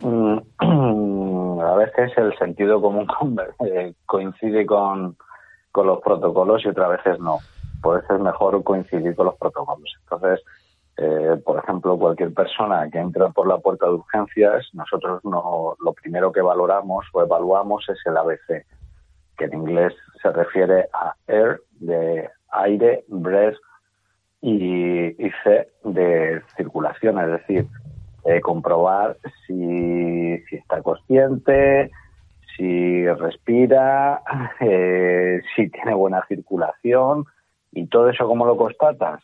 Mm, 0.00 0.38
a 1.60 1.74
veces 1.76 2.12
el 2.16 2.36
sentido 2.38 2.80
común 2.80 3.06
eh, 3.66 3.94
coincide 4.06 4.66
con, 4.66 5.16
con 5.72 5.86
los 5.86 6.00
protocolos 6.00 6.64
y 6.64 6.68
otras 6.68 6.90
veces 6.90 7.20
no. 7.20 7.38
Puede 7.82 8.06
ser 8.06 8.18
mejor 8.18 8.62
coincidir 8.62 9.14
con 9.14 9.26
los 9.26 9.36
protocolos. 9.36 9.90
Entonces, 10.02 10.44
eh, 10.96 11.40
por 11.44 11.58
ejemplo, 11.58 11.98
cualquier 11.98 12.34
persona 12.34 12.88
que 12.90 12.98
entra 12.98 13.30
por 13.30 13.48
la 13.48 13.58
puerta 13.58 13.86
de 13.86 13.92
urgencias, 13.92 14.68
nosotros 14.74 15.24
no, 15.24 15.74
lo 15.82 15.92
primero 15.94 16.30
que 16.30 16.42
valoramos 16.42 17.06
o 17.14 17.22
evaluamos 17.22 17.88
es 17.88 17.98
el 18.04 18.18
ABC, 18.18 18.66
que 19.38 19.44
en 19.46 19.54
inglés 19.54 19.94
se 20.20 20.30
refiere 20.30 20.88
a 20.92 21.14
air, 21.26 21.62
de 21.78 22.28
aire, 22.52 23.04
breath, 23.08 23.56
y, 24.42 25.30
C 25.44 25.68
de 25.84 26.42
circulación, 26.56 27.18
es 27.18 27.26
decir, 27.28 27.66
eh, 28.24 28.40
comprobar 28.40 29.16
si, 29.46 30.38
si, 30.48 30.56
está 30.56 30.82
consciente, 30.82 31.90
si 32.56 33.06
respira, 33.06 34.22
eh, 34.60 35.42
si 35.54 35.70
tiene 35.70 35.94
buena 35.94 36.24
circulación 36.26 37.24
y 37.72 37.86
todo 37.86 38.08
eso 38.08 38.26
cómo 38.26 38.46
lo 38.46 38.56
constatas. 38.56 39.22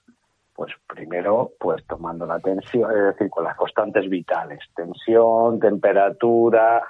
Pues 0.55 0.73
primero, 0.87 1.53
pues 1.61 1.85
tomando 1.87 2.25
la 2.25 2.41
tensión, 2.41 2.91
es 2.91 3.15
decir, 3.15 3.29
con 3.29 3.45
las 3.45 3.57
constantes 3.57 4.09
vitales, 4.09 4.61
tensión, 4.75 5.61
temperatura, 5.61 6.83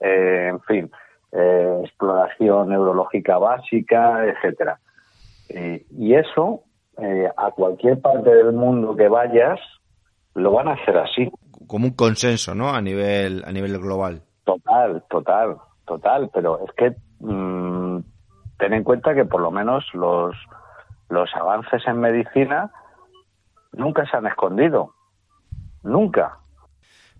eh, 0.00 0.48
en 0.50 0.60
fin, 0.62 0.90
exploración 1.30 2.70
neurológica 2.70 3.38
básica, 3.38 4.26
etcétera. 4.26 4.80
y 5.48 6.14
eso 6.14 6.64
eh, 6.98 7.28
a 7.36 7.50
cualquier 7.50 8.00
parte 8.00 8.34
del 8.34 8.52
mundo 8.52 8.94
que 8.96 9.08
vayas, 9.08 9.58
lo 10.34 10.52
van 10.52 10.68
a 10.68 10.72
hacer 10.72 10.96
así. 10.98 11.30
Como 11.66 11.86
un 11.86 11.94
consenso, 11.94 12.54
¿no? 12.54 12.70
A 12.70 12.80
nivel, 12.80 13.42
a 13.46 13.52
nivel 13.52 13.78
global. 13.78 14.22
Total, 14.44 15.02
total, 15.08 15.56
total. 15.86 16.30
Pero 16.32 16.60
es 16.64 16.72
que 16.74 16.94
mm, 17.20 17.98
ten 18.58 18.72
en 18.74 18.84
cuenta 18.84 19.14
que 19.14 19.24
por 19.24 19.40
lo 19.40 19.50
menos 19.50 19.84
los, 19.94 20.36
los 21.08 21.30
avances 21.34 21.82
en 21.86 22.00
medicina 22.00 22.70
nunca 23.72 24.04
se 24.06 24.16
han 24.16 24.26
escondido. 24.26 24.94
Nunca. 25.82 26.38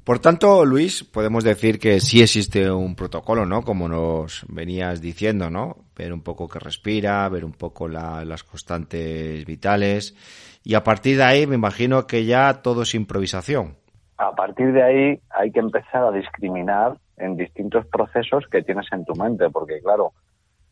Por 0.04 0.18
tanto, 0.18 0.64
Luis, 0.64 1.04
podemos 1.04 1.44
decir 1.44 1.78
que 1.78 2.00
sí 2.00 2.22
existe 2.22 2.68
un 2.72 2.96
protocolo, 2.96 3.46
¿no? 3.46 3.62
Como 3.62 3.88
nos 3.88 4.44
venías 4.48 5.00
diciendo, 5.00 5.48
¿no? 5.48 5.76
Ver 5.96 6.12
un 6.12 6.22
poco 6.22 6.48
que 6.48 6.58
respira, 6.58 7.28
ver 7.28 7.44
un 7.44 7.52
poco 7.52 7.86
las 7.86 8.42
constantes 8.42 9.44
vitales. 9.46 10.16
Y 10.64 10.74
a 10.74 10.82
partir 10.82 11.18
de 11.18 11.22
ahí, 11.22 11.46
me 11.46 11.54
imagino 11.54 12.08
que 12.08 12.24
ya 12.24 12.62
todo 12.62 12.82
es 12.82 12.96
improvisación. 12.96 13.76
A 14.18 14.34
partir 14.34 14.72
de 14.72 14.82
ahí 14.82 15.20
hay 15.30 15.52
que 15.52 15.60
empezar 15.60 16.02
a 16.02 16.10
discriminar 16.10 16.96
en 17.16 17.36
distintos 17.36 17.86
procesos 17.86 18.44
que 18.50 18.62
tienes 18.62 18.86
en 18.92 19.04
tu 19.04 19.14
mente, 19.14 19.50
porque 19.50 19.80
claro, 19.80 20.14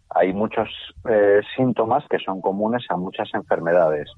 hay 0.09 0.33
muchos 0.33 0.69
eh, 1.09 1.41
síntomas 1.57 2.05
que 2.11 2.19
son 2.19 2.41
comunes 2.41 2.85
a 2.89 2.97
muchas 2.97 3.29
enfermedades. 3.33 4.11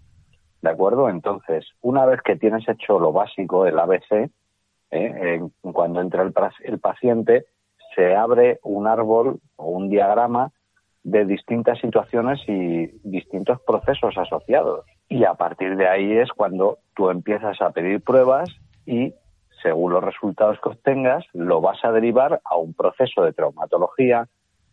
¿De 0.62 0.70
acuerdo? 0.70 1.10
Entonces, 1.10 1.66
una 1.82 2.06
vez 2.06 2.20
que 2.24 2.36
tienes 2.36 2.66
hecho 2.66 2.98
lo 2.98 3.12
básico, 3.12 3.66
el 3.66 3.78
ABC, 3.78 4.30
¿eh? 4.92 5.40
cuando 5.72 6.00
entra 6.00 6.22
el, 6.22 6.32
paciente, 6.78 7.46
se 7.94 8.14
abre 8.14 8.60
un 8.62 8.86
árbol 8.86 9.40
o 9.56 9.66
un 9.66 9.88
diagrama 9.88 10.52
de 11.02 11.24
distintas 11.24 11.80
situaciones 11.80 12.40
y 12.46 12.86
distintos 13.02 13.60
procesos 13.62 14.16
asociados. 14.16 14.84
Y 15.08 15.24
a 15.24 15.34
partir 15.34 15.76
de 15.76 15.88
ahí 15.88 16.12
es 16.12 16.30
cuando 16.30 16.78
tú 16.94 17.10
empiezas 17.10 17.60
a 17.60 17.70
pedir 17.70 18.02
pruebas 18.02 18.48
y, 18.86 19.14
según 19.62 19.92
los 19.92 20.04
resultados 20.04 20.58
que 20.62 20.68
obtengas, 20.68 21.24
lo 21.32 21.60
vas 21.60 21.84
a 21.84 21.90
derivar 21.90 22.40
a 22.44 22.56
un 22.56 22.74
proceso 22.74 23.22
de 23.22 23.32
traumatología 23.32 24.28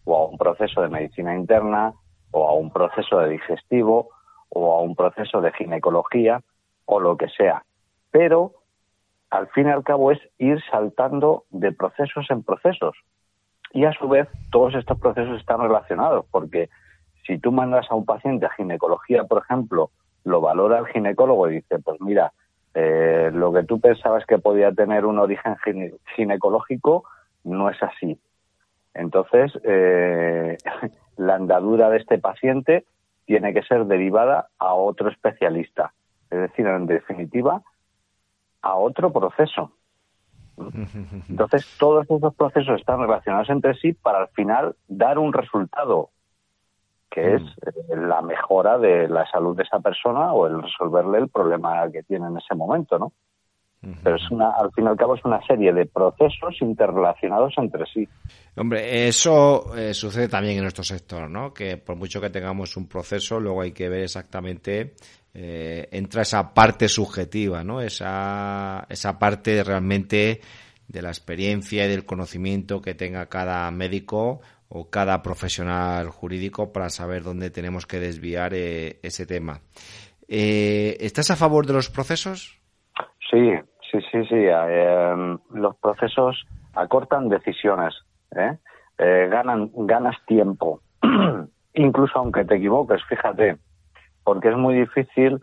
o 0.06 0.16
a 0.16 0.26
un 0.28 0.38
proceso 0.38 0.82
de 0.82 0.90
medicina 0.90 1.36
interna 1.36 1.94
o 2.32 2.48
a 2.48 2.54
un 2.54 2.72
proceso 2.72 3.20
de 3.20 3.30
digestivo 3.30 4.10
o 4.50 4.74
a 4.74 4.82
un 4.82 4.96
proceso 4.96 5.42
de 5.42 5.52
ginecología 5.54 6.42
o 6.86 7.00
lo 7.00 7.18
que 7.18 7.28
sea. 7.30 7.64
Pero 8.12 8.54
al 9.30 9.48
fin 9.50 9.68
y 9.68 9.72
al 9.72 9.84
cabo 9.84 10.12
es 10.12 10.20
ir 10.38 10.62
saltando 10.72 11.46
de 11.50 11.72
procesos 11.72 12.28
en 12.30 12.44
procesos. 12.44 12.96
Y 13.72 13.86
a 13.86 13.94
su 13.94 14.08
vez, 14.08 14.28
todos 14.52 14.74
estos 14.76 15.00
procesos 15.00 15.40
están 15.40 15.62
relacionados, 15.62 16.26
porque 16.32 16.70
si 17.26 17.38
tú 17.38 17.52
mandas 17.52 17.86
a 17.92 17.96
un 17.96 18.06
paciente 18.06 18.48
a 18.48 18.52
ginecología, 18.52 19.24
por 19.26 19.44
ejemplo, 19.44 19.92
lo 20.24 20.42
valora 20.42 20.80
el 20.80 20.88
ginecólogo 20.88 21.50
y 21.50 21.56
dice, 21.56 21.80
pues 21.80 22.02
mira, 22.02 22.34
eh, 22.74 23.30
lo 23.34 23.54
que 23.54 23.64
tú 23.64 23.80
pensabas 23.80 24.26
que 24.26 24.40
podía 24.40 24.72
tener 24.72 25.06
un 25.06 25.20
origen 25.20 25.56
ginecológico 26.16 27.04
no 27.44 27.70
es 27.70 27.82
así. 27.84 28.20
Entonces, 28.94 29.52
eh, 29.64 30.58
la 31.18 31.36
andadura 31.36 31.90
de 31.90 31.98
este 31.98 32.18
paciente 32.18 32.86
tiene 33.26 33.54
que 33.54 33.62
ser 33.64 33.86
derivada 33.86 34.48
a 34.58 34.74
otro 34.74 35.10
especialista. 35.10 35.94
Es 36.32 36.40
decir, 36.40 36.66
en 36.66 36.88
definitiva, 36.88 37.62
a 38.62 38.76
otro 38.76 39.12
proceso. 39.12 39.72
Entonces, 41.30 41.66
todos 41.80 42.06
esos 42.10 42.36
procesos 42.36 42.80
están 42.80 43.00
relacionados 43.00 43.50
entre 43.50 43.76
sí 43.76 43.94
para 43.94 44.20
al 44.20 44.28
final 44.30 44.76
dar 44.88 45.18
un 45.18 45.32
resultado, 45.32 46.10
que 47.10 47.36
es 47.36 47.42
mm. 47.42 47.94
eh, 47.94 47.96
la 47.96 48.22
mejora 48.22 48.78
de 48.78 49.08
la 49.08 49.26
salud 49.32 49.56
de 49.56 49.64
esa 49.64 49.80
persona 49.80 50.34
o 50.34 50.48
el 50.48 50.62
resolverle 50.62 51.20
el 51.20 51.30
problema 51.30 51.90
que 51.92 52.04
tiene 52.04 52.28
en 52.28 52.38
ese 52.38 52.56
momento, 52.56 53.00
¿no? 53.00 53.14
Pero 54.04 54.18
es 54.18 54.30
una, 54.30 54.52
al 54.52 54.74
fin 54.74 54.84
y 54.84 54.88
al 54.90 54.98
cabo 54.98 55.16
es 55.16 55.24
una 55.24 55.42
serie 55.48 55.72
de 55.72 55.86
procesos 55.86 56.54
interrelacionados 56.60 57.54
entre 57.56 57.86
sí. 57.86 58.06
Hombre, 58.58 59.08
eso 59.08 59.74
eh, 59.74 59.94
sucede 59.94 60.28
también 60.28 60.58
en 60.58 60.64
nuestro 60.64 60.84
sector, 60.84 61.30
¿no? 61.30 61.54
Que 61.54 61.78
por 61.78 61.96
mucho 61.96 62.20
que 62.20 62.30
tengamos 62.30 62.76
un 62.76 62.90
proceso, 62.90 63.40
luego 63.40 63.62
hay 63.62 63.72
que 63.72 63.88
ver 63.88 64.04
exactamente 64.04 64.96
eh, 65.34 65.88
entra 65.92 66.24
esa 66.24 66.54
parte 66.54 66.88
subjetiva, 66.88 67.64
¿no? 67.64 67.82
Esa, 67.82 68.86
esa 68.90 69.20
parte 69.20 69.64
realmente 69.64 70.42
de 70.88 71.02
la 71.02 71.10
experiencia 71.10 71.86
y 71.86 71.90
del 71.90 72.06
conocimiento 72.06 72.82
que 72.82 72.96
tenga 72.96 73.28
cada 73.28 73.70
médico 73.70 74.42
o 74.70 74.90
cada 74.90 75.22
profesional 75.22 76.10
jurídico 76.10 76.74
para 76.74 76.90
saber 76.90 77.24
dónde 77.24 77.52
tenemos 77.52 77.86
que 77.86 78.00
desviar 78.00 78.54
eh, 78.54 79.00
ese 79.04 79.26
tema. 79.26 79.62
Eh, 80.28 80.98
¿Estás 81.00 81.32
a 81.32 81.36
favor 81.36 81.66
de 81.66 81.74
los 81.74 81.90
procesos? 81.90 82.60
Sí, 83.30 83.52
sí, 83.92 84.00
sí, 84.12 84.26
sí. 84.28 84.36
Em, 84.36 85.38
los 85.54 85.76
procesos 85.78 86.44
acortan 86.74 87.30
decisiones, 87.30 87.94
ganas 88.98 90.16
tiempo. 90.26 90.82
Incluso 91.74 92.20
aunque 92.20 92.46
te 92.46 92.56
equivoques, 92.56 93.02
fíjate, 93.08 93.58
porque 94.30 94.50
es 94.50 94.56
muy 94.56 94.76
difícil 94.76 95.42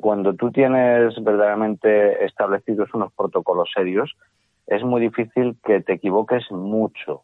cuando 0.00 0.32
tú 0.32 0.50
tienes 0.50 1.14
verdaderamente 1.22 2.24
establecidos 2.24 2.88
unos 2.94 3.12
protocolos 3.12 3.68
serios, 3.74 4.16
es 4.66 4.82
muy 4.82 5.02
difícil 5.02 5.58
que 5.62 5.82
te 5.82 5.92
equivoques 5.92 6.50
mucho, 6.50 7.20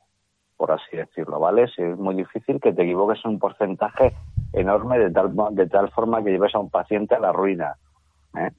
por 0.58 0.72
así 0.72 0.94
decirlo, 0.94 1.40
¿vale? 1.40 1.62
es 1.62 1.78
muy 1.96 2.14
difícil 2.14 2.60
que 2.60 2.74
te 2.74 2.82
equivoques 2.82 3.18
en 3.24 3.30
un 3.30 3.38
porcentaje 3.38 4.12
enorme 4.52 4.98
de 4.98 5.10
tal, 5.10 5.34
de 5.52 5.66
tal 5.68 5.90
forma 5.90 6.22
que 6.22 6.32
lleves 6.32 6.54
a 6.54 6.58
un 6.58 6.68
paciente 6.68 7.14
a 7.14 7.20
la 7.20 7.32
ruina. 7.32 7.76
¿eh? 8.36 8.50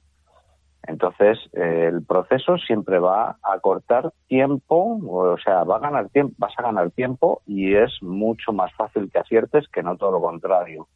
Entonces, 0.88 1.38
eh, 1.52 1.90
el 1.92 2.04
proceso 2.04 2.58
siempre 2.58 2.98
va 2.98 3.36
a 3.40 3.60
cortar 3.60 4.12
tiempo, 4.26 4.98
o 5.08 5.38
sea, 5.38 5.62
va 5.62 5.76
a 5.76 5.80
ganar 5.80 6.08
tiempo, 6.08 6.34
vas 6.38 6.58
a 6.58 6.62
ganar 6.62 6.90
tiempo 6.90 7.42
y 7.46 7.76
es 7.76 8.02
mucho 8.02 8.52
más 8.52 8.72
fácil 8.74 9.12
que 9.12 9.20
aciertes 9.20 9.68
que 9.68 9.84
no 9.84 9.96
todo 9.96 10.10
lo 10.10 10.20
contrario. 10.20 10.88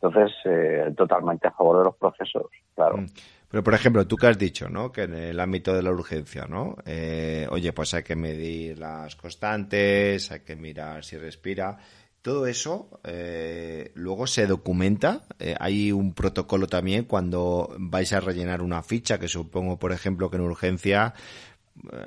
Entonces, 0.00 0.32
eh, 0.44 0.92
totalmente 0.96 1.48
a 1.48 1.52
favor 1.52 1.78
de 1.78 1.84
los 1.84 1.96
procesos, 1.96 2.46
claro. 2.74 2.98
Mm. 2.98 3.06
Pero, 3.48 3.62
por 3.62 3.74
ejemplo, 3.74 4.06
tú 4.06 4.16
que 4.16 4.26
has 4.26 4.38
dicho, 4.38 4.68
¿no? 4.68 4.90
Que 4.90 5.02
en 5.02 5.14
el 5.14 5.38
ámbito 5.38 5.72
de 5.72 5.82
la 5.82 5.92
urgencia, 5.92 6.46
¿no? 6.46 6.76
Eh, 6.84 7.46
oye, 7.50 7.72
pues 7.72 7.94
hay 7.94 8.02
que 8.02 8.16
medir 8.16 8.78
las 8.78 9.14
constantes, 9.14 10.32
hay 10.32 10.40
que 10.40 10.56
mirar 10.56 11.04
si 11.04 11.16
respira. 11.16 11.78
Todo 12.22 12.48
eso 12.48 13.00
eh, 13.04 13.92
luego 13.94 14.26
se 14.26 14.48
documenta. 14.48 15.22
Eh, 15.38 15.54
hay 15.60 15.92
un 15.92 16.12
protocolo 16.12 16.66
también 16.66 17.04
cuando 17.04 17.72
vais 17.78 18.12
a 18.12 18.20
rellenar 18.20 18.62
una 18.62 18.82
ficha, 18.82 19.20
que 19.20 19.28
supongo, 19.28 19.78
por 19.78 19.92
ejemplo, 19.92 20.28
que 20.28 20.36
en 20.36 20.42
urgencia 20.42 21.14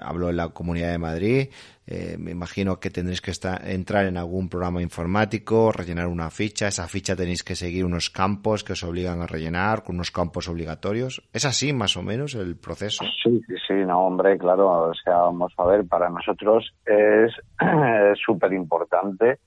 hablo 0.01 0.29
en 0.29 0.38
la 0.38 0.49
Comunidad 0.49 0.91
de 0.91 0.97
Madrid, 0.97 1.49
eh, 1.88 2.17
me 2.19 2.31
imagino 2.31 2.79
que 2.79 2.89
tendréis 2.89 3.21
que 3.21 3.31
estar, 3.31 3.67
entrar 3.67 4.05
en 4.05 4.17
algún 4.17 4.49
programa 4.49 4.81
informático, 4.81 5.71
rellenar 5.71 6.07
una 6.07 6.29
ficha, 6.29 6.67
esa 6.67 6.88
ficha 6.88 7.15
tenéis 7.15 7.43
que 7.43 7.55
seguir 7.55 7.85
unos 7.85 8.09
campos 8.09 8.63
que 8.63 8.73
os 8.73 8.83
obligan 8.83 9.21
a 9.21 9.27
rellenar, 9.27 9.83
con 9.83 9.95
unos 9.95 10.11
campos 10.11 10.47
obligatorios. 10.47 11.27
¿Es 11.33 11.45
así 11.45 11.73
más 11.73 11.97
o 11.97 12.03
menos 12.03 12.35
el 12.35 12.57
proceso? 12.57 13.03
Sí, 13.23 13.41
sí, 13.67 13.73
no, 13.73 14.05
hombre, 14.05 14.38
claro, 14.38 14.89
o 14.89 14.93
sea, 14.93 15.17
vamos 15.17 15.53
a 15.57 15.65
ver, 15.65 15.88
para 15.88 16.09
nosotros 16.09 16.73
es 16.85 17.33
súper 18.25 18.53
importante 18.53 19.39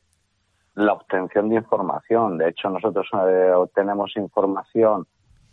la 0.75 0.95
obtención 0.95 1.49
de 1.49 1.57
información. 1.57 2.39
De 2.39 2.49
hecho, 2.49 2.71
nosotros 2.71 3.07
eh, 3.13 3.53
obtenemos 3.53 4.17
información 4.17 5.07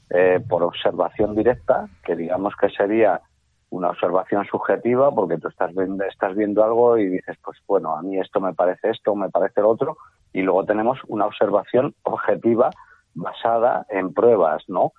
eh, 0.10 0.40
por 0.48 0.64
observación 0.64 1.36
directa, 1.36 1.88
que 2.04 2.16
digamos 2.16 2.56
que 2.60 2.70
sería 2.70 3.22
una 3.70 3.90
observación 3.90 4.46
subjetiva 4.46 5.14
porque 5.14 5.38
tú 5.38 5.48
estás 5.48 5.74
viendo, 5.76 6.04
estás 6.06 6.36
viendo 6.36 6.64
algo 6.64 6.98
y 6.98 7.08
dices, 7.08 7.38
pues 7.44 7.58
bueno, 7.68 7.96
a 7.96 8.02
mí 8.02 8.20
esto 8.20 8.40
me 8.40 8.54
parece 8.54 8.90
esto, 8.90 9.16
me 9.16 9.30
parece 9.30 9.62
lo 9.62 9.70
otro, 9.70 9.98
y 10.34 10.42
luego 10.42 10.66
tenemos 10.66 11.00
una 11.08 11.26
observación 11.26 11.96
objetiva 12.04 12.70
basada 13.14 13.86
en 13.90 14.14
pruebas, 14.14 14.64
¿no? 14.68 14.94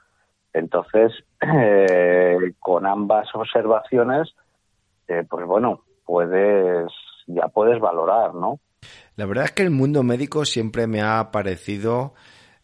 Entonces, 0.53 1.13
eh, 1.41 2.53
con 2.59 2.87
ambas 2.87 3.29
observaciones, 3.35 4.35
eh, 5.09 5.25
pues 5.29 5.47
bueno, 5.47 5.83
puedes, 6.05 6.93
ya 7.27 7.49
puedes 7.49 7.81
valorar, 7.81 8.35
¿no? 8.35 8.61
La 9.17 9.27
verdad 9.27 9.45
es 9.45 9.53
que 9.53 9.63
el 9.63 9.71
mundo 9.71 10.03
médico 10.03 10.45
siempre 10.45 10.87
me 10.87 11.03
ha 11.03 11.31
parecido 11.31 12.15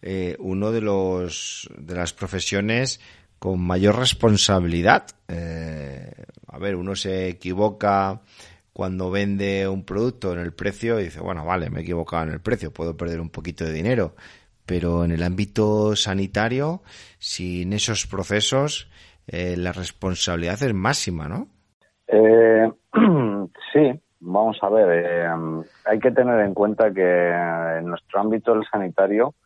eh, 0.03 0.37
uno 0.38 0.73
de 0.73 0.81
los 0.81 1.69
de 1.77 1.95
las 1.95 2.12
profesiones 2.12 3.01
con 3.47 3.61
mayor 3.61 3.97
responsabilidad. 3.97 5.05
Eh, 5.29 6.11
a 6.49 6.59
ver, 6.59 6.75
uno 6.75 6.97
se 6.97 7.29
equivoca 7.29 8.21
cuando 8.73 9.09
vende 9.13 9.69
un 9.69 9.85
producto 9.85 10.33
en 10.33 10.41
el 10.41 10.53
precio 10.53 10.99
y 10.99 11.05
dice, 11.05 11.21
bueno, 11.21 11.47
vale, 11.47 11.71
me 11.71 11.79
he 11.79 11.83
equivocado 11.83 12.25
en 12.25 12.31
el 12.31 12.41
precio, 12.41 12.73
puedo 12.73 12.97
perder 12.97 13.21
un 13.21 13.31
poquito 13.31 13.65
de 13.65 13.73
dinero. 13.73 14.17
Pero 14.67 15.05
en 15.05 15.13
el 15.13 15.23
ámbito 15.23 15.95
sanitario, 15.95 16.83
sin 17.21 17.73
esos 17.73 18.09
procesos, 18.09 18.91
eh, 19.29 19.55
la 19.57 19.71
responsabilidad 19.71 20.61
es 20.65 20.75
máxima, 20.75 21.29
¿no? 21.29 21.47
Eh, 22.09 22.69
sí, 23.73 23.93
vamos 24.19 24.59
a 24.61 24.71
ver. 24.71 25.31
hay 25.85 26.01
que 26.01 26.11
tener 26.11 26.41
en 26.41 26.53
cuenta 26.53 26.93
que 26.93 27.31
en 27.79 27.87
nuestro 27.87 28.19
ámbito 28.19 28.55
del 28.55 28.65
sanitario, 28.69 29.37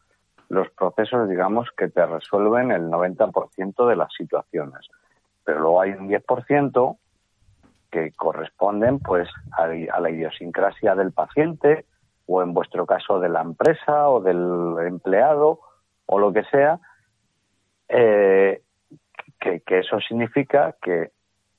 los 0.50 0.68
procesos, 0.70 1.28
digamos, 1.28 1.68
que 1.76 1.88
te 1.88 2.04
resuelven 2.04 2.72
el 2.72 2.88
90% 2.88 3.88
de 3.88 3.96
las 3.96 4.12
situaciones. 4.12 4.88
Pero 5.44 5.60
luego 5.60 5.80
hay 5.80 5.92
un 5.92 6.08
10% 6.08 6.98
que 7.90 8.12
corresponden 8.12 8.98
pues 8.98 9.28
a, 9.52 9.68
la 9.68 10.10
idiosincrasia 10.10 10.96
del 10.96 11.12
paciente 11.12 11.86
o 12.26 12.42
en 12.42 12.52
vuestro 12.52 12.84
caso 12.84 13.20
de 13.20 13.28
la 13.28 13.42
empresa 13.42 14.08
o 14.08 14.20
del 14.20 14.86
empleado 14.86 15.60
o 16.06 16.18
lo 16.18 16.32
que 16.32 16.42
sea, 16.44 16.80
eh, 17.88 18.62
que, 19.38 19.60
que 19.60 19.78
eso 19.78 20.00
significa 20.00 20.74
que 20.82 21.12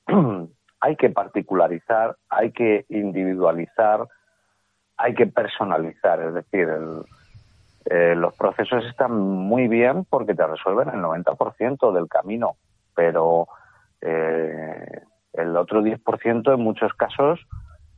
hay 0.80 0.96
que 0.96 1.08
particularizar, 1.08 2.16
hay 2.28 2.52
que 2.52 2.84
individualizar, 2.90 4.06
hay 4.98 5.14
que 5.14 5.26
personalizar, 5.26 6.20
es 6.20 6.34
decir, 6.34 6.68
el, 6.68 7.04
eh, 7.86 8.14
los 8.16 8.34
procesos 8.36 8.84
están 8.84 9.18
muy 9.18 9.68
bien 9.68 10.04
porque 10.04 10.34
te 10.34 10.46
resuelven 10.46 10.88
el 10.90 11.02
90% 11.02 11.92
del 11.92 12.08
camino, 12.08 12.56
pero 12.94 13.48
eh, 14.00 15.02
el 15.32 15.56
otro 15.56 15.82
10% 15.82 16.54
en 16.54 16.60
muchos 16.60 16.92
casos 16.94 17.40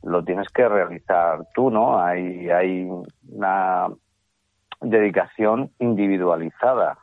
lo 0.03 0.23
tienes 0.23 0.49
que 0.49 0.67
realizar 0.67 1.47
tú, 1.53 1.71
¿no? 1.71 1.99
Hay, 1.99 2.49
hay 2.49 2.87
una 3.29 3.87
dedicación 4.81 5.71
individualizada 5.79 6.99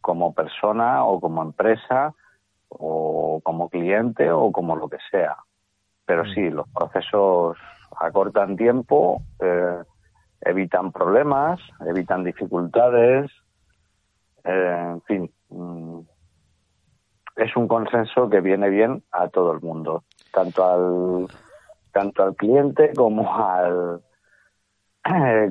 como 0.00 0.34
persona 0.34 1.04
o 1.04 1.20
como 1.20 1.42
empresa 1.42 2.14
o 2.68 3.40
como 3.42 3.68
cliente 3.68 4.30
o 4.30 4.52
como 4.52 4.76
lo 4.76 4.88
que 4.88 4.98
sea. 5.10 5.36
Pero 6.04 6.24
mm. 6.24 6.34
sí, 6.34 6.50
los 6.50 6.68
procesos 6.68 7.58
acortan 7.98 8.56
tiempo, 8.56 9.22
eh, 9.40 9.82
evitan 10.46 10.92
problemas, 10.92 11.60
evitan 11.86 12.24
dificultades, 12.24 13.30
eh, 14.44 14.82
en 14.92 15.02
fin, 15.02 15.30
mm, 15.50 16.00
es 17.36 17.56
un 17.56 17.68
consenso 17.68 18.30
que 18.30 18.40
viene 18.40 18.70
bien 18.70 19.02
a 19.10 19.28
todo 19.28 19.52
el 19.52 19.60
mundo, 19.60 20.04
tanto 20.32 20.64
al 20.64 21.26
tanto 21.92 22.22
al 22.22 22.36
cliente 22.36 22.92
como 22.94 23.34
al 23.36 24.00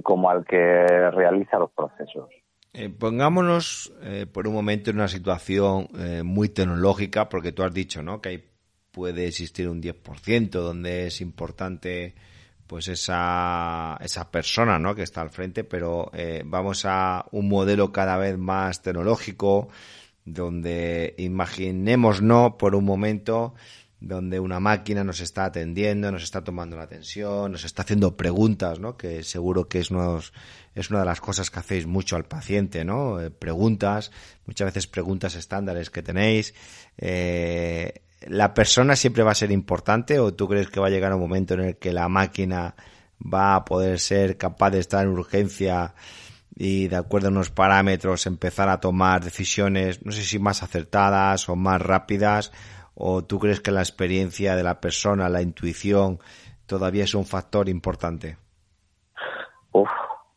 como 0.03 0.29
al 0.29 0.45
que 0.45 1.09
realiza 1.11 1.59
los 1.59 1.71
procesos. 1.71 2.29
Eh, 2.73 2.89
pongámonos 2.89 3.93
eh, 4.01 4.25
por 4.25 4.47
un 4.47 4.53
momento 4.53 4.89
en 4.89 4.97
una 4.97 5.07
situación 5.07 5.87
muy 6.23 6.49
tecnológica, 6.49 7.29
porque 7.29 7.53
tú 7.53 7.63
has 7.63 7.73
dicho 7.73 8.03
¿no? 8.03 8.19
que 8.19 8.29
hay, 8.29 8.43
puede 8.91 9.27
existir 9.27 9.69
un 9.69 9.81
10% 9.81 10.49
donde 10.49 11.07
es 11.07 11.21
importante 11.21 12.15
pues 12.67 12.87
esa, 12.87 13.97
esa 14.01 14.31
persona 14.31 14.79
¿no? 14.79 14.95
que 14.95 15.03
está 15.03 15.21
al 15.21 15.29
frente, 15.29 15.63
pero 15.63 16.09
eh, 16.13 16.43
vamos 16.45 16.85
a 16.85 17.25
un 17.31 17.47
modelo 17.47 17.91
cada 17.91 18.17
vez 18.17 18.37
más 18.37 18.81
tecnológico, 18.81 19.69
donde 20.23 21.13
imaginemos 21.17 22.21
no 22.21 22.57
por 22.57 22.75
un 22.75 22.85
momento 22.85 23.53
donde 23.99 24.39
una 24.39 24.59
máquina 24.59 25.03
nos 25.03 25.19
está 25.19 25.45
atendiendo, 25.45 26.11
nos 26.11 26.23
está 26.23 26.43
tomando 26.43 26.77
la 26.77 26.87
tensión, 26.87 27.51
nos 27.51 27.65
está 27.65 27.81
haciendo 27.81 28.15
preguntas, 28.15 28.79
¿no? 28.79 28.97
Que 28.97 29.23
seguro 29.23 29.67
que 29.67 29.79
es, 29.79 29.89
es 30.75 30.89
una 30.89 30.99
de 30.99 31.05
las 31.05 31.21
cosas 31.21 31.49
que 31.49 31.59
hacéis 31.59 31.87
mucho 31.87 32.15
al 32.15 32.25
paciente, 32.25 32.85
¿no? 32.85 33.19
Eh, 33.19 33.31
preguntas, 33.31 34.11
muchas 34.45 34.67
veces 34.67 34.85
preguntas 34.87 35.35
estándares 35.35 35.89
que 35.89 36.03
tenéis. 36.03 36.53
Eh, 36.97 38.04
¿La 38.25 38.53
persona 38.53 38.95
siempre 38.95 39.23
va 39.23 39.31
a 39.31 39.35
ser 39.35 39.51
importante 39.51 40.19
o 40.19 40.33
tú 40.33 40.47
crees 40.47 40.69
que 40.69 40.79
va 40.79 40.87
a 40.87 40.89
llegar 40.89 41.13
un 41.13 41.19
momento 41.19 41.53
en 41.53 41.61
el 41.61 41.77
que 41.77 41.93
la 41.93 42.09
máquina 42.09 42.75
va 43.21 43.55
a 43.55 43.65
poder 43.65 43.99
ser 43.99 44.37
capaz 44.37 44.71
de 44.71 44.79
estar 44.79 45.05
en 45.05 45.11
urgencia 45.11 45.93
y 46.55 46.87
de 46.87 46.95
acuerdo 46.95 47.27
a 47.27 47.31
unos 47.31 47.51
parámetros 47.51 48.25
empezar 48.25 48.69
a 48.69 48.79
tomar 48.79 49.23
decisiones, 49.23 50.05
no 50.05 50.11
sé 50.11 50.21
si 50.21 50.39
más 50.39 50.63
acertadas 50.63 51.49
o 51.49 51.55
más 51.55 51.81
rápidas? 51.81 52.51
¿O 52.95 53.23
tú 53.25 53.39
crees 53.39 53.59
que 53.59 53.71
la 53.71 53.81
experiencia 53.81 54.55
de 54.55 54.63
la 54.63 54.79
persona, 54.79 55.27
la 55.27 55.41
intuición, 55.41 56.19
todavía 56.65 57.03
es 57.03 57.13
un 57.13 57.25
factor 57.25 57.67
importante? 57.67 58.37
Uf, 59.73 59.89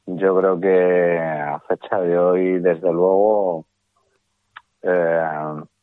yo 0.06 0.36
creo 0.36 0.60
que 0.60 1.18
a 1.18 1.60
fecha 1.60 2.00
de 2.00 2.18
hoy, 2.18 2.58
desde 2.58 2.92
luego, 2.92 3.64
eh, 4.82 5.22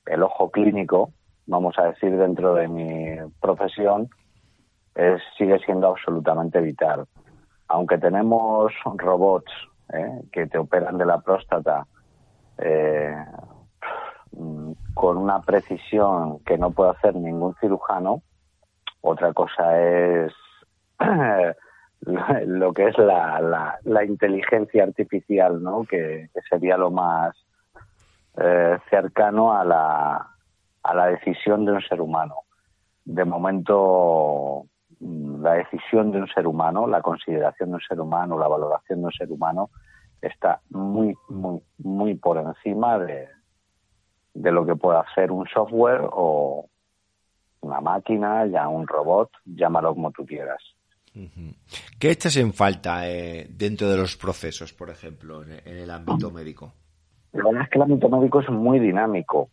el 0.08 0.24
ojo 0.24 0.52
clínico, 0.52 1.14
vamos 1.48 1.78
a 1.78 1.86
decir, 1.86 2.16
dentro 2.18 2.56
de 2.56 2.68
mi 2.68 3.16
profesión, 3.40 4.10
es, 4.96 5.22
sigue 5.38 5.60
siendo 5.60 5.88
absolutamente 5.88 6.62
vital. 6.62 7.06
Aunque 7.68 7.98
tenemos 7.98 8.74
robots 8.98 9.52
eh, 9.94 10.22
que 10.32 10.48
te 10.48 10.58
operan 10.58 10.98
de 10.98 11.06
la 11.06 11.20
próstata, 11.20 11.86
eh, 12.58 13.16
con 14.94 15.18
una 15.18 15.42
precisión 15.42 16.40
que 16.40 16.58
no 16.58 16.72
puede 16.72 16.92
hacer 16.92 17.16
ningún 17.16 17.56
cirujano. 17.56 18.22
Otra 19.02 19.34
cosa 19.34 19.80
es 19.80 20.34
lo 22.02 22.74
que 22.74 22.88
es 22.88 22.98
la, 22.98 23.78
la, 23.84 24.04
inteligencia 24.04 24.84
artificial, 24.84 25.62
¿no? 25.62 25.84
Que, 25.84 26.30
sería 26.50 26.78
lo 26.78 26.92
más 26.92 27.36
eh, 28.38 28.78
cercano 28.90 29.54
a 29.54 29.64
la, 29.64 30.35
a 30.86 30.94
la 30.94 31.08
decisión 31.08 31.66
de 31.66 31.72
un 31.72 31.82
ser 31.82 32.00
humano. 32.00 32.36
De 33.04 33.26
momento, 33.26 34.66
mm, 35.00 35.42
la 35.42 35.54
decisión 35.54 36.12
de 36.12 36.20
un 36.20 36.28
ser 36.28 36.46
humano, 36.46 36.86
la 36.86 37.02
consideración 37.02 37.70
de 37.70 37.76
un 37.76 37.82
ser 37.82 38.00
humano, 38.00 38.38
la 38.38 38.48
valoración 38.48 39.00
de 39.00 39.06
un 39.06 39.12
ser 39.12 39.32
humano 39.32 39.72
está 40.22 40.62
muy, 40.70 41.16
muy, 41.28 41.60
muy 41.80 42.14
por 42.16 42.38
encima 42.38 43.00
de, 43.00 43.28
de 44.36 44.52
lo 44.52 44.64
que 44.66 44.76
puede 44.76 45.00
hacer 45.00 45.32
un 45.32 45.48
software 45.48 46.02
o 46.12 46.70
una 47.62 47.82
máquina, 47.82 48.46
ya 48.46 48.68
un 48.68 48.88
robot, 48.88 49.32
llámalo 49.44 49.96
como 49.96 50.12
tú 50.12 50.24
quieras. 50.24 50.62
¿Qué 51.98 52.12
echas 52.12 52.38
en 52.38 52.54
falta 52.54 53.10
eh, 53.10 53.48
dentro 53.50 53.90
de 53.90 53.98
los 53.98 54.18
procesos, 54.18 54.74
por 54.74 54.90
ejemplo, 54.92 55.42
en, 55.44 55.78
el 55.78 55.90
ámbito 55.90 56.30
médico? 56.30 56.74
La 57.32 57.46
verdad 57.46 57.64
es 57.64 57.70
que 57.70 57.78
el 57.80 57.84
ámbito 57.84 58.10
médico 58.10 58.42
es 58.42 58.50
muy 58.50 58.80
dinámico. 58.80 59.50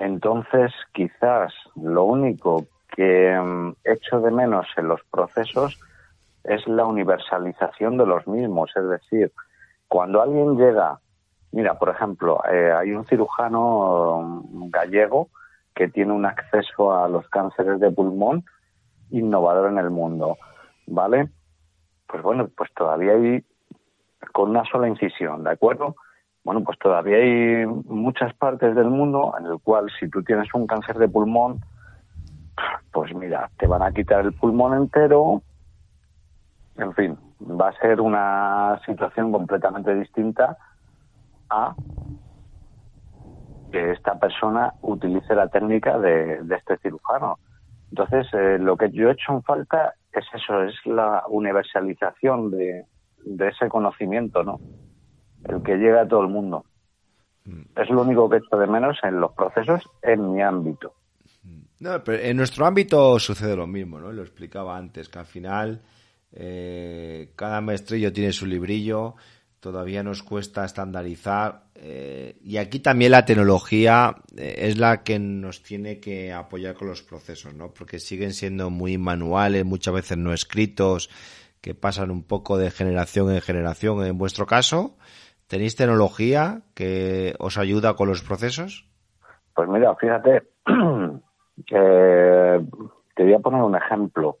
Entonces, 0.00 0.72
quizás 0.92 1.52
lo 1.76 2.04
único 2.04 2.66
que 2.88 3.38
mm, 3.38 3.76
echo 3.84 4.20
de 4.20 4.30
menos 4.32 4.66
en 4.76 4.88
los 4.88 5.00
procesos 5.04 5.78
es 6.44 6.66
la 6.66 6.84
universalización 6.86 7.96
de 7.96 8.06
los 8.06 8.26
mismos. 8.26 8.72
Es 8.74 8.88
decir, 8.88 9.32
cuando 9.88 10.20
alguien 10.20 10.56
llega 10.56 10.98
Mira, 11.52 11.78
por 11.78 11.88
ejemplo, 11.88 12.40
eh, 12.50 12.72
hay 12.72 12.92
un 12.92 13.04
cirujano 13.06 14.44
gallego 14.68 15.28
que 15.74 15.88
tiene 15.88 16.12
un 16.12 16.24
acceso 16.24 16.94
a 16.94 17.08
los 17.08 17.28
cánceres 17.28 17.80
de 17.80 17.90
pulmón 17.90 18.44
innovador 19.10 19.70
en 19.70 19.78
el 19.78 19.90
mundo, 19.90 20.36
¿vale? 20.86 21.28
Pues 22.06 22.22
bueno, 22.22 22.48
pues 22.56 22.72
todavía 22.74 23.14
hay 23.14 23.44
con 24.32 24.50
una 24.50 24.64
sola 24.64 24.86
incisión, 24.86 25.42
¿de 25.42 25.50
acuerdo? 25.50 25.96
Bueno, 26.44 26.62
pues 26.64 26.78
todavía 26.78 27.16
hay 27.16 27.66
muchas 27.66 28.34
partes 28.34 28.74
del 28.74 28.88
mundo 28.88 29.34
en 29.38 29.46
el 29.46 29.58
cual 29.60 29.86
si 29.98 30.08
tú 30.08 30.22
tienes 30.22 30.52
un 30.54 30.66
cáncer 30.66 30.96
de 30.98 31.08
pulmón, 31.08 31.60
pues 32.92 33.14
mira, 33.14 33.50
te 33.58 33.66
van 33.66 33.82
a 33.82 33.92
quitar 33.92 34.24
el 34.24 34.32
pulmón 34.32 34.74
entero, 34.74 35.42
en 36.76 36.94
fin, 36.94 37.18
va 37.40 37.68
a 37.68 37.80
ser 37.80 38.00
una 38.00 38.80
situación 38.86 39.32
completamente 39.32 39.94
distinta 39.94 40.56
a 41.50 41.74
que 43.70 43.92
esta 43.92 44.18
persona 44.18 44.74
utilice 44.82 45.34
la 45.34 45.48
técnica 45.48 45.98
de, 45.98 46.40
este 46.56 46.76
cirujano. 46.78 47.38
Entonces, 47.90 48.26
eh, 48.32 48.58
lo 48.58 48.76
que 48.76 48.90
yo 48.90 49.08
he 49.08 49.12
hecho 49.12 49.32
en 49.32 49.42
falta 49.42 49.94
es 50.12 50.24
eso, 50.34 50.62
es 50.62 50.74
la 50.86 51.24
universalización 51.28 52.50
de, 52.50 52.84
ese 53.24 53.68
conocimiento, 53.68 54.42
¿no? 54.42 54.58
El 55.48 55.62
que 55.62 55.76
llega 55.76 56.02
a 56.02 56.08
todo 56.08 56.22
el 56.22 56.28
mundo. 56.28 56.64
Mm. 57.44 57.62
Es 57.76 57.90
lo 57.90 58.02
único 58.02 58.28
que 58.28 58.36
he 58.36 58.38
hecho 58.40 58.56
de 58.56 58.66
menos 58.66 58.98
en 59.02 59.20
los 59.20 59.32
procesos 59.32 59.82
en 60.02 60.32
mi 60.32 60.42
ámbito. 60.42 60.94
No, 61.80 62.04
pero 62.04 62.22
en 62.22 62.36
nuestro 62.36 62.66
ámbito 62.66 63.18
sucede 63.18 63.56
lo 63.56 63.66
mismo, 63.66 63.98
¿no? 63.98 64.12
Lo 64.12 64.22
explicaba 64.22 64.76
antes, 64.76 65.08
que 65.08 65.18
al 65.18 65.24
final 65.24 65.80
eh, 66.32 67.32
cada 67.34 67.62
maestrillo 67.62 68.12
tiene 68.12 68.32
su 68.32 68.44
librillo, 68.44 69.14
todavía 69.60 70.02
nos 70.02 70.22
cuesta 70.22 70.64
estandarizar 70.66 71.70
eh, 71.82 72.38
y 72.44 72.58
aquí 72.58 72.80
también 72.80 73.12
la 73.12 73.24
tecnología 73.24 74.14
eh, 74.36 74.56
es 74.58 74.76
la 74.76 75.02
que 75.02 75.18
nos 75.18 75.62
tiene 75.62 75.98
que 75.98 76.30
apoyar 76.30 76.74
con 76.74 76.88
los 76.88 77.02
procesos, 77.02 77.54
¿no? 77.54 77.72
Porque 77.72 77.98
siguen 77.98 78.34
siendo 78.34 78.68
muy 78.68 78.98
manuales, 78.98 79.64
muchas 79.64 79.94
veces 79.94 80.18
no 80.18 80.34
escritos, 80.34 81.08
que 81.62 81.74
pasan 81.74 82.10
un 82.10 82.22
poco 82.22 82.58
de 82.58 82.70
generación 82.70 83.32
en 83.32 83.40
generación. 83.40 84.04
En 84.04 84.18
vuestro 84.18 84.46
caso, 84.46 84.98
¿tenéis 85.50 85.74
tecnología 85.74 86.62
que 86.74 87.34
os 87.40 87.58
ayuda 87.58 87.94
con 87.94 88.08
los 88.08 88.22
procesos? 88.22 88.88
Pues 89.52 89.68
mira, 89.68 89.94
fíjate, 89.96 90.44
te 91.66 93.22
voy 93.24 93.34
a 93.34 93.38
poner 93.40 93.62
un 93.62 93.74
ejemplo. 93.74 94.38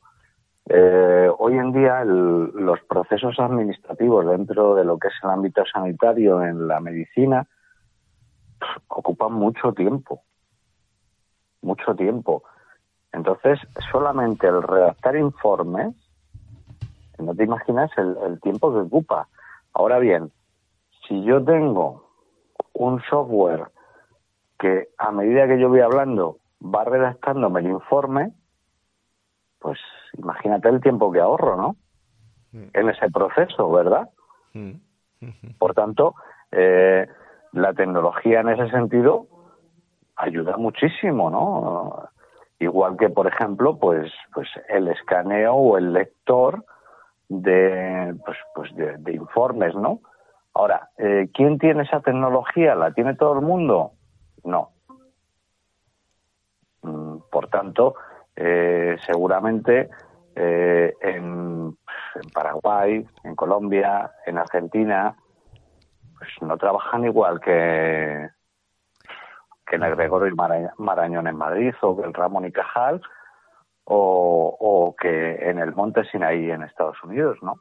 Eh, 0.68 1.28
hoy 1.36 1.58
en 1.58 1.72
día 1.72 2.04
los 2.04 2.80
procesos 2.88 3.40
administrativos 3.40 4.24
dentro 4.24 4.76
de 4.76 4.84
lo 4.84 4.98
que 4.98 5.08
es 5.08 5.14
el 5.24 5.30
ámbito 5.30 5.64
sanitario 5.66 6.44
en 6.44 6.68
la 6.68 6.78
medicina 6.78 7.44
ocupan 8.86 9.32
mucho 9.32 9.72
tiempo, 9.72 10.22
mucho 11.62 11.96
tiempo. 11.96 12.44
Entonces, 13.12 13.58
solamente 13.90 14.46
el 14.46 14.62
redactar 14.62 15.16
informes, 15.16 15.96
no 17.18 17.34
te 17.34 17.42
imaginas 17.42 17.90
el 17.98 18.40
tiempo 18.40 18.72
que 18.72 18.78
ocupa. 18.78 19.26
Ahora 19.72 19.98
bien, 19.98 20.30
si 21.10 21.24
yo 21.24 21.44
tengo 21.44 22.08
un 22.72 23.02
software 23.10 23.64
que 24.58 24.90
a 24.96 25.10
medida 25.10 25.48
que 25.48 25.58
yo 25.58 25.68
voy 25.68 25.80
hablando 25.80 26.36
va 26.62 26.84
redactándome 26.84 27.60
el 27.60 27.66
informe, 27.66 28.32
pues 29.58 29.80
imagínate 30.16 30.68
el 30.68 30.80
tiempo 30.80 31.10
que 31.10 31.20
ahorro, 31.20 31.56
¿no? 31.56 31.76
Mm. 32.52 32.68
En 32.72 32.88
ese 32.90 33.10
proceso, 33.10 33.70
¿verdad? 33.72 34.08
Mm. 34.54 34.72
Por 35.58 35.74
tanto, 35.74 36.14
eh, 36.52 37.08
la 37.52 37.74
tecnología 37.74 38.40
en 38.40 38.50
ese 38.50 38.70
sentido 38.70 39.26
ayuda 40.14 40.56
muchísimo, 40.56 41.28
¿no? 41.28 42.08
Igual 42.60 42.96
que, 42.96 43.08
por 43.08 43.26
ejemplo, 43.26 43.78
pues, 43.78 44.12
pues 44.32 44.48
el 44.68 44.88
escaneo 44.88 45.54
o 45.54 45.76
el 45.76 45.92
lector 45.92 46.64
de, 47.28 48.14
pues, 48.24 48.38
pues 48.54 48.76
de, 48.76 49.12
informes, 49.12 49.74
¿no? 49.74 50.00
Ahora, 50.54 50.90
eh, 50.98 51.30
¿quién 51.32 51.58
tiene 51.58 51.84
esa 51.84 52.00
tecnología? 52.00 52.74
¿La 52.74 52.92
tiene 52.92 53.14
todo 53.14 53.34
el 53.34 53.44
mundo? 53.44 53.92
No. 54.44 54.70
Mm, 56.82 57.18
por 57.30 57.48
tanto, 57.48 57.94
eh, 58.34 58.96
seguramente 59.06 59.90
eh, 60.34 60.94
en, 61.00 61.76
Paraguay, 62.34 63.06
en 63.24 63.36
Colombia, 63.36 64.10
en 64.26 64.38
Argentina, 64.38 65.14
pues 66.18 66.30
no 66.40 66.56
trabajan 66.56 67.04
igual 67.04 67.40
que, 67.40 68.28
que 69.66 69.76
en 69.76 69.82
el 69.82 69.94
Gregorio 69.94 70.32
y 70.32 70.82
Marañón 70.82 71.28
en 71.28 71.36
Madrid 71.36 71.74
o 71.82 71.96
que 71.96 72.02
el 72.02 72.14
Ramón 72.14 72.46
y 72.46 72.52
Cajal 72.52 73.00
o, 73.84 74.56
o 74.58 74.96
que 74.96 75.48
en 75.48 75.58
el 75.58 75.74
Monte 75.74 76.04
Sinaí 76.04 76.50
en 76.50 76.62
Estados 76.62 77.02
Unidos, 77.04 77.38
¿no? 77.42 77.60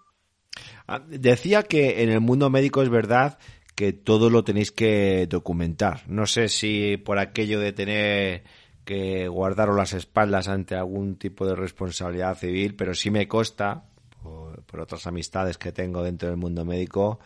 Ah, 0.91 1.03
decía 1.07 1.61
que 1.61 2.01
en 2.01 2.09
el 2.09 2.19
mundo 2.19 2.49
médico 2.49 2.81
es 2.81 2.89
verdad 2.89 3.37
que 3.75 3.93
todo 3.93 4.31
lo 4.31 4.43
tenéis 4.43 4.71
que 4.71 5.27
documentar. 5.29 6.01
No 6.07 6.25
sé 6.25 6.49
si 6.49 6.97
por 6.97 7.19
aquello 7.19 7.59
de 7.59 7.73
tener 7.73 8.43
que 8.85 9.27
guardaron 9.27 9.77
las 9.77 9.93
espaldas 9.93 10.47
ante 10.47 10.73
algún 10.73 11.17
tipo 11.17 11.45
de 11.45 11.53
responsabilidad 11.53 12.35
civil, 12.35 12.75
pero 12.75 12.95
sí 12.95 13.11
me 13.11 13.27
consta, 13.27 13.83
por, 14.23 14.63
otras 14.79 15.05
amistades 15.05 15.59
que 15.59 15.71
tengo 15.71 16.01
dentro 16.01 16.27
del 16.27 16.37
mundo 16.37 16.65
médico, 16.65 17.19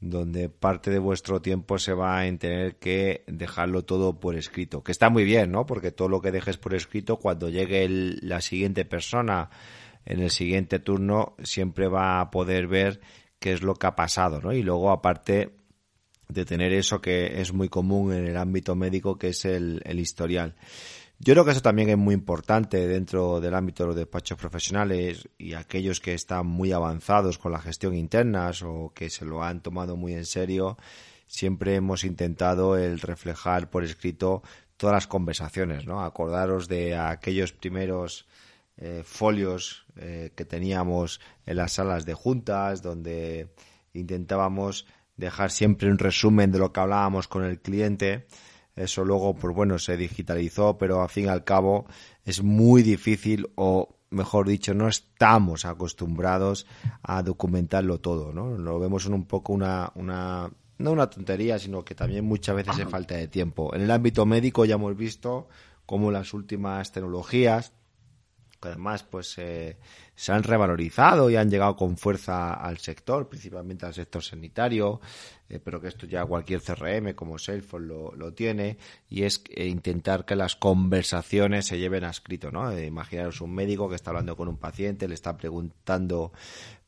donde 0.00 0.48
parte 0.48 0.90
de 0.90 0.98
vuestro 0.98 1.42
tiempo 1.42 1.76
se 1.76 1.92
va 1.92 2.24
en 2.24 2.38
tener 2.38 2.76
que 2.76 3.24
dejarlo 3.26 3.84
todo 3.84 4.18
por 4.18 4.36
escrito, 4.36 4.82
que 4.82 4.90
está 4.90 5.10
muy 5.10 5.24
bien, 5.24 5.52
¿no? 5.52 5.66
Porque 5.66 5.92
todo 5.92 6.08
lo 6.08 6.22
que 6.22 6.32
dejes 6.32 6.56
por 6.56 6.74
escrito, 6.74 7.18
cuando 7.18 7.50
llegue 7.50 7.86
la 7.90 8.40
siguiente 8.40 8.86
persona 8.86 9.50
en 10.04 10.20
el 10.20 10.30
siguiente 10.30 10.78
turno, 10.78 11.34
siempre 11.42 11.88
va 11.88 12.20
a 12.20 12.30
poder 12.30 12.66
ver 12.66 13.00
qué 13.38 13.52
es 13.52 13.62
lo 13.62 13.74
que 13.74 13.86
ha 13.86 13.96
pasado, 13.96 14.40
¿no? 14.40 14.52
Y 14.52 14.62
luego, 14.62 14.90
aparte 14.90 15.52
de 16.32 16.44
tener 16.44 16.72
eso 16.72 17.00
que 17.00 17.40
es 17.40 17.52
muy 17.52 17.68
común 17.68 18.12
en 18.12 18.26
el 18.26 18.36
ámbito 18.36 18.74
médico, 18.74 19.18
que 19.18 19.28
es 19.28 19.44
el, 19.44 19.82
historial. 19.98 20.54
Yo 21.18 21.34
creo 21.34 21.44
que 21.44 21.52
eso 21.52 21.60
también 21.60 21.90
es 21.90 21.98
muy 21.98 22.14
importante 22.14 22.88
dentro 22.88 23.40
del 23.40 23.54
ámbito 23.54 23.84
de 23.84 23.88
los 23.88 23.96
despachos 23.96 24.38
profesionales 24.38 25.28
y 25.38 25.54
aquellos 25.54 26.00
que 26.00 26.14
están 26.14 26.46
muy 26.46 26.72
avanzados 26.72 27.38
con 27.38 27.52
la 27.52 27.60
gestión 27.60 27.94
interna 27.94 28.50
o 28.64 28.92
que 28.92 29.08
se 29.08 29.24
lo 29.24 29.42
han 29.42 29.60
tomado 29.60 29.96
muy 29.96 30.14
en 30.14 30.24
serio. 30.24 30.78
Siempre 31.26 31.76
hemos 31.76 32.04
intentado 32.04 32.76
el 32.76 32.98
reflejar 32.98 33.70
por 33.70 33.84
escrito 33.84 34.42
todas 34.76 34.94
las 34.94 35.06
conversaciones, 35.06 35.86
¿no? 35.86 36.02
Acordaros 36.02 36.66
de 36.66 36.96
aquellos 36.96 37.52
primeros 37.52 38.26
eh, 38.82 39.02
folios 39.04 39.86
eh, 39.96 40.32
que 40.34 40.44
teníamos 40.44 41.20
en 41.46 41.56
las 41.56 41.72
salas 41.72 42.04
de 42.04 42.14
juntas, 42.14 42.82
donde 42.82 43.54
intentábamos 43.92 44.86
dejar 45.16 45.50
siempre 45.50 45.90
un 45.90 45.98
resumen 45.98 46.50
de 46.50 46.58
lo 46.58 46.72
que 46.72 46.80
hablábamos 46.80 47.28
con 47.28 47.44
el 47.44 47.60
cliente 47.60 48.26
eso 48.74 49.04
luego, 49.04 49.34
pues 49.34 49.54
bueno, 49.54 49.78
se 49.78 49.96
digitalizó, 49.96 50.78
pero 50.78 51.02
al 51.02 51.08
fin 51.08 51.26
y 51.26 51.28
al 51.28 51.44
cabo 51.44 51.86
es 52.24 52.42
muy 52.42 52.82
difícil 52.82 53.50
o 53.54 53.96
mejor 54.10 54.48
dicho, 54.48 54.74
no 54.74 54.88
estamos 54.88 55.64
acostumbrados 55.64 56.66
a 57.02 57.22
documentarlo 57.22 58.00
todo, 58.00 58.32
¿no? 58.32 58.56
Lo 58.56 58.78
vemos 58.78 59.06
en 59.06 59.14
un 59.14 59.24
poco 59.26 59.52
una, 59.52 59.90
una, 59.94 60.50
no 60.78 60.92
una 60.92 61.08
tontería, 61.08 61.58
sino 61.58 61.84
que 61.84 61.94
también 61.94 62.24
muchas 62.24 62.56
veces 62.56 62.78
es 62.78 62.88
falta 62.88 63.14
de 63.14 63.28
tiempo. 63.28 63.74
En 63.74 63.82
el 63.82 63.90
ámbito 63.90 64.26
médico 64.26 64.64
ya 64.64 64.74
hemos 64.74 64.96
visto 64.96 65.48
cómo 65.86 66.10
las 66.10 66.32
últimas 66.34 66.92
tecnologías 66.92 67.72
que 68.62 68.68
además 68.68 69.02
pues 69.02 69.36
eh, 69.38 69.76
se 70.14 70.32
han 70.32 70.44
revalorizado 70.44 71.28
y 71.28 71.36
han 71.36 71.50
llegado 71.50 71.76
con 71.76 71.98
fuerza 71.98 72.54
al 72.54 72.78
sector, 72.78 73.28
principalmente 73.28 73.84
al 73.84 73.92
sector 73.92 74.22
sanitario, 74.22 75.00
eh, 75.48 75.58
pero 75.58 75.80
que 75.80 75.88
esto 75.88 76.06
ya 76.06 76.24
cualquier 76.24 76.62
CRM 76.62 77.14
como 77.14 77.38
Salesforce 77.38 77.86
lo, 77.86 78.14
lo 78.14 78.32
tiene, 78.32 78.78
y 79.10 79.24
es 79.24 79.42
eh, 79.50 79.66
intentar 79.66 80.24
que 80.24 80.36
las 80.36 80.54
conversaciones 80.54 81.66
se 81.66 81.78
lleven 81.78 82.04
a 82.04 82.10
escrito, 82.10 82.50
¿no? 82.50 82.78
imaginaros 82.78 83.40
un 83.40 83.52
médico 83.52 83.88
que 83.88 83.96
está 83.96 84.10
hablando 84.10 84.36
con 84.36 84.48
un 84.48 84.56
paciente, 84.56 85.08
le 85.08 85.14
está 85.14 85.36
preguntando 85.36 86.32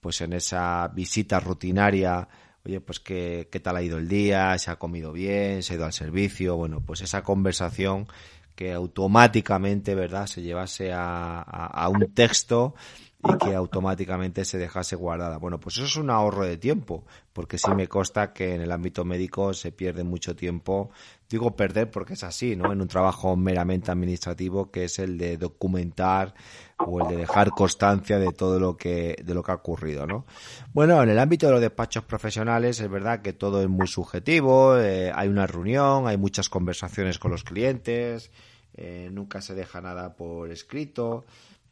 pues 0.00 0.20
en 0.20 0.34
esa 0.34 0.88
visita 0.88 1.40
rutinaria 1.40 2.28
oye, 2.66 2.80
pues 2.80 3.00
qué, 3.00 3.48
qué 3.50 3.60
tal 3.60 3.76
ha 3.76 3.82
ido 3.82 3.98
el 3.98 4.08
día, 4.08 4.56
se 4.58 4.70
ha 4.70 4.76
comido 4.76 5.12
bien, 5.12 5.62
se 5.62 5.74
ha 5.74 5.76
ido 5.76 5.84
al 5.84 5.92
servicio, 5.92 6.56
bueno, 6.56 6.80
pues 6.80 7.02
esa 7.02 7.22
conversación 7.22 8.06
que 8.54 8.72
automáticamente, 8.72 9.94
¿verdad?, 9.94 10.26
se 10.26 10.42
llevase 10.42 10.92
a, 10.92 11.40
a, 11.40 11.88
un 11.88 12.12
texto 12.14 12.74
y 13.22 13.38
que 13.38 13.54
automáticamente 13.54 14.44
se 14.44 14.58
dejase 14.58 14.96
guardada. 14.96 15.38
Bueno, 15.38 15.58
pues 15.58 15.76
eso 15.76 15.86
es 15.86 15.96
un 15.96 16.10
ahorro 16.10 16.44
de 16.44 16.56
tiempo, 16.56 17.04
porque 17.32 17.58
sí 17.58 17.70
me 17.74 17.88
consta 17.88 18.32
que 18.32 18.54
en 18.54 18.60
el 18.60 18.70
ámbito 18.70 19.04
médico 19.04 19.54
se 19.54 19.72
pierde 19.72 20.04
mucho 20.04 20.36
tiempo. 20.36 20.90
Digo 21.34 21.56
perder 21.56 21.90
porque 21.90 22.12
es 22.12 22.22
así, 22.22 22.54
¿no? 22.54 22.72
En 22.72 22.80
un 22.80 22.86
trabajo 22.86 23.34
meramente 23.34 23.90
administrativo 23.90 24.70
que 24.70 24.84
es 24.84 25.00
el 25.00 25.18
de 25.18 25.36
documentar 25.36 26.32
o 26.78 27.00
el 27.00 27.08
de 27.08 27.16
dejar 27.16 27.50
constancia 27.50 28.20
de 28.20 28.30
todo 28.30 28.60
lo 28.60 28.76
que 28.76 29.16
de 29.20 29.34
lo 29.34 29.42
que 29.42 29.50
ha 29.50 29.56
ocurrido, 29.56 30.06
¿no? 30.06 30.26
Bueno, 30.72 31.02
en 31.02 31.08
el 31.08 31.18
ámbito 31.18 31.46
de 31.46 31.52
los 31.54 31.60
despachos 31.60 32.04
profesionales 32.04 32.78
es 32.78 32.88
verdad 32.88 33.20
que 33.20 33.32
todo 33.32 33.60
es 33.62 33.68
muy 33.68 33.88
subjetivo, 33.88 34.78
eh, 34.78 35.10
hay 35.12 35.26
una 35.26 35.48
reunión, 35.48 36.06
hay 36.06 36.16
muchas 36.16 36.48
conversaciones 36.48 37.18
con 37.18 37.32
los 37.32 37.42
clientes, 37.42 38.30
eh, 38.76 39.08
nunca 39.10 39.40
se 39.40 39.56
deja 39.56 39.80
nada 39.80 40.14
por 40.14 40.52
escrito 40.52 41.24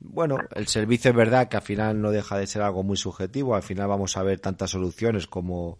bueno, 0.04 0.38
el 0.56 0.66
servicio 0.66 1.10
es 1.10 1.16
verdad 1.16 1.48
que 1.48 1.56
al 1.56 1.62
final 1.62 2.00
no 2.00 2.10
deja 2.10 2.36
de 2.36 2.48
ser 2.48 2.62
algo 2.62 2.82
muy 2.82 2.96
subjetivo, 2.96 3.54
al 3.54 3.62
final 3.62 3.86
vamos 3.86 4.16
a 4.16 4.24
ver 4.24 4.40
tantas 4.40 4.70
soluciones 4.70 5.28
como 5.28 5.78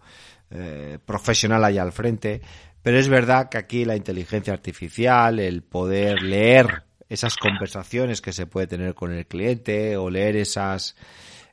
eh, 0.50 0.98
profesional 1.04 1.64
ahí 1.64 1.78
al 1.78 1.92
frente, 1.92 2.42
pero 2.82 2.98
es 2.98 3.08
verdad 3.08 3.48
que 3.48 3.58
aquí 3.58 3.84
la 3.84 3.96
inteligencia 3.96 4.52
artificial, 4.52 5.38
el 5.38 5.62
poder 5.62 6.22
leer 6.22 6.84
esas 7.08 7.36
conversaciones 7.36 8.20
que 8.20 8.32
se 8.32 8.46
puede 8.46 8.66
tener 8.66 8.94
con 8.94 9.12
el 9.12 9.26
cliente 9.26 9.96
o 9.96 10.08
leer 10.08 10.36
esas 10.36 10.96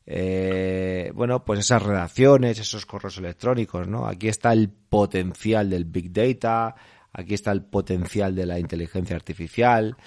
eh, 0.05 1.11
bueno 1.13 1.43
pues 1.43 1.59
esas 1.59 1.83
redacciones 1.83 2.57
esos 2.57 2.85
correos 2.85 3.17
electrónicos 3.17 3.87
no 3.87 4.07
aquí 4.07 4.29
está 4.29 4.53
el 4.53 4.69
potencial 4.69 5.69
del 5.69 5.83
big 5.83 6.13
data 6.13 6.75
aquí 7.11 7.33
está 7.33 7.51
el 7.51 7.63
potencial 7.63 8.33
de 8.33 8.45
la 8.45 8.57
inteligencia 8.57 9.17
artificial 9.17 9.97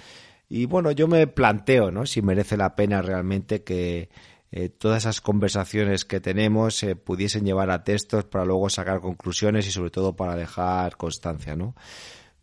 y 0.55 0.67
bueno, 0.67 0.91
yo 0.91 1.07
me 1.07 1.25
planteo, 1.25 1.89
¿no? 1.89 2.05
Si 2.05 2.21
merece 2.21 2.57
la 2.57 2.75
pena 2.75 3.01
realmente 3.01 3.63
que 3.63 4.09
eh, 4.55 4.69
todas 4.69 5.01
esas 5.01 5.19
conversaciones 5.19 6.05
que 6.05 6.19
tenemos 6.19 6.75
se 6.75 6.95
pudiesen 6.95 7.43
llevar 7.43 7.71
a 7.71 7.83
textos 7.83 8.25
para 8.25 8.45
luego 8.45 8.69
sacar 8.69 9.01
conclusiones 9.01 9.65
y 9.65 9.71
sobre 9.71 9.89
todo 9.89 10.15
para 10.15 10.35
dejar 10.35 10.95
constancia, 10.95 11.55
¿no? 11.55 11.73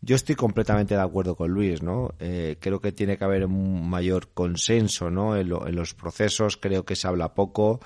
Yo 0.01 0.17
estoy 0.17 0.35
completamente 0.35 0.93
de 0.93 0.99
acuerdo 0.99 1.37
con 1.37 1.51
Luis, 1.51 1.81
¿no? 1.81 2.13
Eh, 2.19 2.57
creo 2.59 2.81
que 2.81 2.91
tiene 2.91 3.17
que 3.17 3.23
haber 3.23 3.45
un 3.45 3.89
mayor 3.89 4.27
consenso, 4.33 5.09
¿no? 5.09 5.37
En, 5.37 5.47
los 5.47 5.93
procesos 5.93 6.57
creo 6.57 6.83
que 6.83 6.97
se 6.97 7.07
habla 7.07 7.33
poco. 7.33 7.79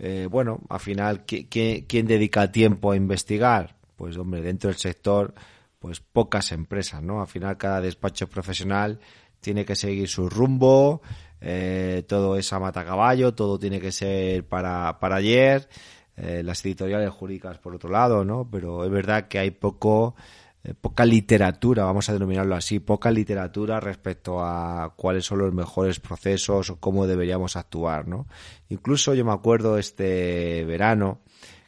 Eh, 0.00 0.26
bueno, 0.28 0.58
al 0.68 0.80
final, 0.80 1.24
¿quién 1.24 2.06
dedica 2.08 2.50
tiempo 2.50 2.90
a 2.90 2.96
investigar? 2.96 3.76
Pues, 3.94 4.16
hombre, 4.16 4.42
dentro 4.42 4.70
del 4.70 4.78
sector, 4.78 5.34
pues 5.78 6.00
pocas 6.00 6.50
empresas, 6.50 7.00
¿no? 7.00 7.20
Al 7.20 7.28
final, 7.28 7.56
cada 7.56 7.80
despacho 7.80 8.28
profesional 8.28 8.98
tiene 9.40 9.64
que 9.64 9.76
seguir 9.76 10.08
su 10.08 10.28
rumbo, 10.28 11.00
eh, 11.40 12.04
todo 12.08 12.36
es 12.36 12.52
a 12.52 12.58
matacaballo, 12.58 13.34
todo 13.34 13.58
tiene 13.58 13.80
que 13.80 13.92
ser 13.92 14.46
para, 14.46 14.98
para 14.98 15.16
ayer, 15.16 15.68
eh, 16.16 16.42
las 16.42 16.64
editoriales 16.64 17.10
jurídicas 17.10 17.58
por 17.58 17.74
otro 17.74 17.90
lado, 17.90 18.24
¿no? 18.24 18.48
Pero 18.50 18.84
es 18.84 18.90
verdad 18.90 19.28
que 19.28 19.38
hay 19.38 19.52
poco, 19.52 20.16
eh, 20.64 20.74
poca 20.74 21.04
literatura, 21.04 21.84
vamos 21.84 22.08
a 22.08 22.12
denominarlo 22.12 22.56
así, 22.56 22.80
poca 22.80 23.10
literatura 23.10 23.78
respecto 23.78 24.40
a 24.42 24.94
cuáles 24.96 25.24
son 25.24 25.38
los 25.38 25.54
mejores 25.54 26.00
procesos 26.00 26.70
o 26.70 26.80
cómo 26.80 27.06
deberíamos 27.06 27.56
actuar, 27.56 28.08
¿no? 28.08 28.26
Incluso 28.68 29.14
yo 29.14 29.24
me 29.24 29.32
acuerdo 29.32 29.78
este 29.78 30.64
verano 30.64 31.20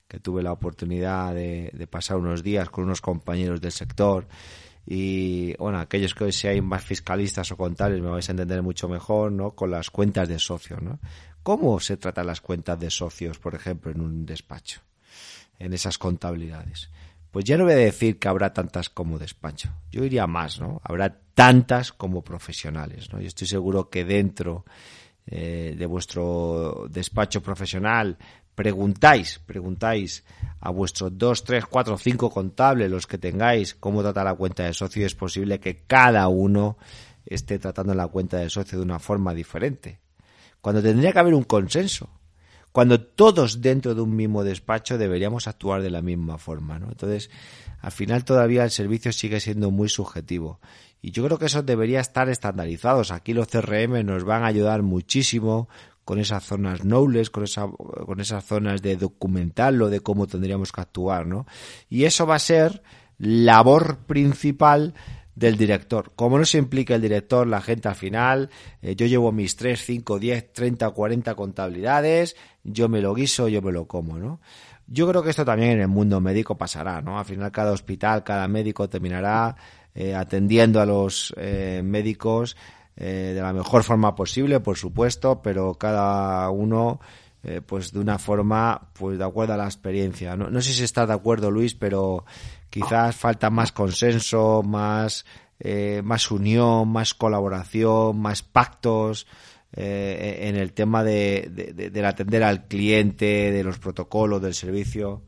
que 0.08 0.18
tuve 0.18 0.42
la 0.42 0.50
oportunidad 0.50 1.32
de, 1.32 1.70
de 1.72 1.86
pasar 1.86 2.16
unos 2.16 2.42
días 2.42 2.68
con 2.70 2.82
unos 2.82 3.00
compañeros 3.00 3.60
del 3.60 3.70
sector 3.70 4.26
y 4.86 5.54
bueno, 5.56 5.78
aquellos 5.78 6.14
que 6.14 6.32
seáis 6.32 6.62
más 6.62 6.82
fiscalistas 6.82 7.52
o 7.52 7.56
contables 7.56 8.00
me 8.00 8.10
vais 8.10 8.28
a 8.28 8.32
entender 8.32 8.62
mucho 8.62 8.88
mejor, 8.88 9.32
¿no? 9.32 9.52
Con 9.52 9.70
las 9.70 9.90
cuentas 9.90 10.28
de 10.28 10.38
socios, 10.38 10.82
¿no? 10.82 10.98
¿Cómo 11.42 11.80
se 11.80 11.96
tratan 11.96 12.26
las 12.26 12.40
cuentas 12.40 12.78
de 12.78 12.90
socios, 12.90 13.38
por 13.38 13.54
ejemplo, 13.54 13.90
en 13.90 14.00
un 14.00 14.26
despacho? 14.26 14.80
En 15.58 15.72
esas 15.72 15.98
contabilidades. 15.98 16.90
Pues 17.30 17.44
ya 17.44 17.56
no 17.56 17.64
voy 17.64 17.74
a 17.74 17.76
decir 17.76 18.18
que 18.18 18.28
habrá 18.28 18.52
tantas 18.52 18.90
como 18.90 19.18
despacho. 19.18 19.70
Yo 19.92 20.02
diría 20.02 20.26
más, 20.26 20.60
¿no? 20.60 20.80
Habrá 20.82 21.20
tantas 21.34 21.92
como 21.92 22.22
profesionales, 22.22 23.12
¿no? 23.12 23.20
Yo 23.20 23.28
estoy 23.28 23.46
seguro 23.46 23.88
que 23.88 24.04
dentro 24.04 24.64
eh, 25.26 25.76
de 25.78 25.86
vuestro 25.86 26.86
despacho 26.90 27.40
profesional 27.42 28.18
preguntáis, 28.60 29.40
preguntáis 29.46 30.22
a 30.60 30.68
vuestros 30.68 31.16
dos, 31.16 31.44
tres, 31.44 31.64
cuatro, 31.64 31.96
cinco 31.96 32.28
contables, 32.28 32.90
los 32.90 33.06
que 33.06 33.16
tengáis, 33.16 33.74
cómo 33.74 34.02
trata 34.02 34.22
la 34.22 34.34
cuenta 34.34 34.64
de 34.64 34.74
socio, 34.74 35.06
es 35.06 35.14
posible 35.14 35.60
que 35.60 35.84
cada 35.86 36.28
uno 36.28 36.76
esté 37.24 37.58
tratando 37.58 37.94
la 37.94 38.06
cuenta 38.08 38.36
de 38.36 38.50
socio 38.50 38.76
de 38.76 38.84
una 38.84 38.98
forma 38.98 39.32
diferente. 39.32 40.00
Cuando 40.60 40.82
tendría 40.82 41.10
que 41.10 41.18
haber 41.18 41.32
un 41.32 41.44
consenso. 41.44 42.10
Cuando 42.70 43.00
todos 43.00 43.62
dentro 43.62 43.94
de 43.94 44.02
un 44.02 44.14
mismo 44.14 44.44
despacho 44.44 44.98
deberíamos 44.98 45.48
actuar 45.48 45.80
de 45.80 45.90
la 45.90 46.02
misma 46.02 46.36
forma, 46.36 46.78
¿no? 46.78 46.88
Entonces, 46.88 47.30
al 47.80 47.92
final 47.92 48.26
todavía 48.26 48.62
el 48.62 48.70
servicio 48.70 49.10
sigue 49.10 49.40
siendo 49.40 49.70
muy 49.70 49.88
subjetivo. 49.88 50.60
Y 51.00 51.12
yo 51.12 51.24
creo 51.24 51.38
que 51.38 51.46
eso 51.46 51.62
debería 51.62 52.00
estar 52.00 52.28
estandarizado. 52.28 53.02
Aquí 53.10 53.32
los 53.32 53.48
CRM 53.48 54.04
nos 54.04 54.24
van 54.24 54.44
a 54.44 54.48
ayudar 54.48 54.82
muchísimo 54.82 55.68
con 56.04 56.18
esas 56.18 56.44
zonas 56.44 56.84
nobles, 56.84 57.30
con, 57.30 57.44
esa, 57.44 57.68
con 57.68 58.20
esas 58.20 58.44
zonas 58.44 58.82
de 58.82 58.96
documental 58.96 59.80
o 59.82 59.90
de 59.90 60.00
cómo 60.00 60.26
tendríamos 60.26 60.72
que 60.72 60.80
actuar, 60.80 61.26
¿no? 61.26 61.46
Y 61.88 62.04
eso 62.04 62.26
va 62.26 62.36
a 62.36 62.40
ser 62.40 62.82
labor 63.18 63.98
principal 64.06 64.94
del 65.34 65.56
director. 65.56 66.12
Como 66.16 66.38
no 66.38 66.44
se 66.44 66.58
implica 66.58 66.94
el 66.94 67.02
director, 67.02 67.46
la 67.46 67.60
gente 67.60 67.88
al 67.88 67.94
final, 67.94 68.50
eh, 68.82 68.94
yo 68.94 69.06
llevo 69.06 69.32
mis 69.32 69.56
3, 69.56 69.80
5, 69.80 70.18
10, 70.18 70.52
30, 70.52 70.90
40 70.90 71.34
contabilidades, 71.34 72.36
yo 72.62 72.88
me 72.88 73.00
lo 73.00 73.14
guiso, 73.14 73.48
yo 73.48 73.62
me 73.62 73.72
lo 73.72 73.86
como, 73.86 74.18
¿no? 74.18 74.40
Yo 74.86 75.08
creo 75.08 75.22
que 75.22 75.30
esto 75.30 75.44
también 75.44 75.70
en 75.72 75.80
el 75.82 75.88
mundo 75.88 76.20
médico 76.20 76.58
pasará, 76.58 77.00
¿no? 77.00 77.18
Al 77.18 77.24
final 77.24 77.52
cada 77.52 77.72
hospital, 77.72 78.24
cada 78.24 78.48
médico 78.48 78.88
terminará 78.88 79.56
eh, 79.94 80.14
atendiendo 80.14 80.80
a 80.80 80.86
los 80.86 81.32
eh, 81.36 81.80
médicos 81.84 82.56
eh, 83.00 83.32
de 83.34 83.40
la 83.40 83.52
mejor 83.52 83.82
forma 83.82 84.14
posible, 84.14 84.60
por 84.60 84.76
supuesto, 84.76 85.42
pero 85.42 85.74
cada 85.74 86.48
uno 86.50 87.00
eh, 87.42 87.62
pues 87.66 87.92
de 87.92 88.00
una 88.00 88.18
forma, 88.18 88.88
pues 88.98 89.18
de 89.18 89.24
acuerdo 89.24 89.54
a 89.54 89.56
la 89.56 89.64
experiencia. 89.64 90.36
No, 90.36 90.50
no 90.50 90.60
sé 90.60 90.72
si 90.72 90.84
estás 90.84 91.08
de 91.08 91.14
acuerdo, 91.14 91.50
Luis, 91.50 91.74
pero 91.74 92.24
quizás 92.68 93.16
falta 93.16 93.48
más 93.48 93.72
consenso, 93.72 94.62
más, 94.62 95.24
eh, 95.58 96.02
más 96.04 96.30
unión, 96.30 96.88
más 96.88 97.14
colaboración, 97.14 98.20
más 98.20 98.42
pactos. 98.42 99.26
Eh, 99.72 100.48
en 100.48 100.56
el 100.56 100.72
tema 100.72 101.04
de, 101.04 101.48
de, 101.48 101.90
del 101.90 102.04
atender 102.04 102.42
al 102.42 102.66
cliente, 102.66 103.52
de 103.52 103.62
los 103.62 103.78
protocolos, 103.78 104.42
del 104.42 104.54
servicio? 104.54 105.22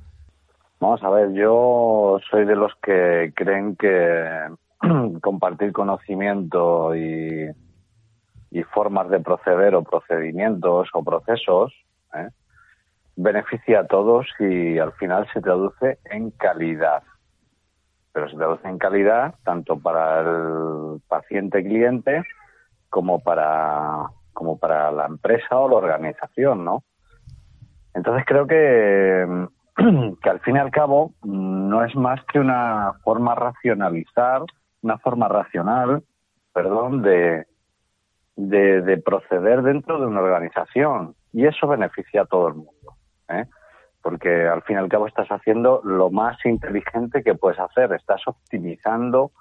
Vamos 0.81 1.01
a 1.05 1.11
ver, 1.11 1.33
yo 1.33 2.19
soy 2.29 2.45
de 2.45 2.57
los 2.57 2.73
que 2.83 3.33
creen 3.37 3.77
que 3.77 4.49
compartir 5.23 5.73
conocimiento 5.73 6.93
y, 6.97 7.53
y 8.53 8.63
formas 8.65 9.09
de 9.09 9.21
proceder 9.21 9.75
o 9.75 9.83
procedimientos 9.83 10.89
o 10.93 11.03
procesos 11.03 11.73
¿eh? 12.15 12.29
beneficia 13.17 13.81
a 13.81 13.87
todos 13.87 14.27
y 14.39 14.79
al 14.79 14.93
final 14.93 15.27
se 15.33 15.41
traduce 15.41 15.99
en 16.05 16.31
calidad. 16.33 17.03
Pero 18.13 18.29
se 18.29 18.37
traduce 18.37 18.69
en 18.69 18.79
calidad 18.79 19.35
tanto 19.43 19.79
para 19.79 20.21
el 20.21 21.01
paciente 21.09 21.65
cliente 21.65 22.25
como 22.91 23.21
para, 23.21 24.11
como 24.35 24.59
para 24.59 24.93
la 24.93 25.07
empresa 25.07 25.59
o 25.59 25.69
la 25.69 25.77
organización, 25.77 26.63
¿no? 26.63 26.85
Entonces 27.95 28.25
creo 28.27 28.47
que, 28.47 29.49
que 30.23 30.31
al 30.31 30.41
fin 30.41 30.57
y 30.57 30.59
al 30.59 30.71
cabo 30.71 31.15
no 31.23 31.83
es 31.85 31.95
más 31.97 32.23
que 32.27 32.39
una 32.39 32.93
forma 33.03 33.35
racionalizar, 33.35 34.43
una 34.83 34.99
forma 34.99 35.29
racional, 35.29 36.03
perdón, 36.53 37.01
de, 37.01 37.47
de, 38.37 38.83
de 38.83 38.99
proceder 38.99 39.63
dentro 39.63 40.01
de 40.01 40.07
una 40.07 40.21
organización 40.21 41.15
y 41.33 41.47
eso 41.47 41.67
beneficia 41.67 42.23
a 42.23 42.27
todo 42.27 42.49
el 42.49 42.55
mundo. 42.55 42.97
¿eh? 43.29 43.47
Porque 44.03 44.47
al 44.47 44.63
fin 44.63 44.77
y 44.77 44.79
al 44.79 44.89
cabo 44.89 45.07
estás 45.07 45.29
haciendo 45.29 45.81
lo 45.85 46.11
más 46.11 46.45
inteligente 46.45 47.23
que 47.23 47.35
puedes 47.35 47.59
hacer, 47.59 47.93
estás 47.93 48.23
optimizando 48.27 49.33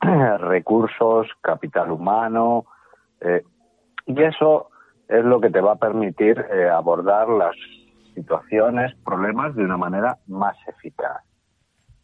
recursos, 0.00 1.28
capital 1.40 1.90
humano, 1.90 2.66
eh, 3.20 3.42
y 4.06 4.22
eso 4.22 4.70
es 5.08 5.24
lo 5.24 5.40
que 5.40 5.50
te 5.50 5.60
va 5.60 5.72
a 5.72 5.76
permitir 5.76 6.44
eh, 6.50 6.68
abordar 6.68 7.28
las 7.28 7.56
situaciones, 8.14 8.94
problemas 9.04 9.54
de 9.54 9.64
una 9.64 9.76
manera 9.76 10.18
más 10.26 10.56
eficaz. 10.66 11.22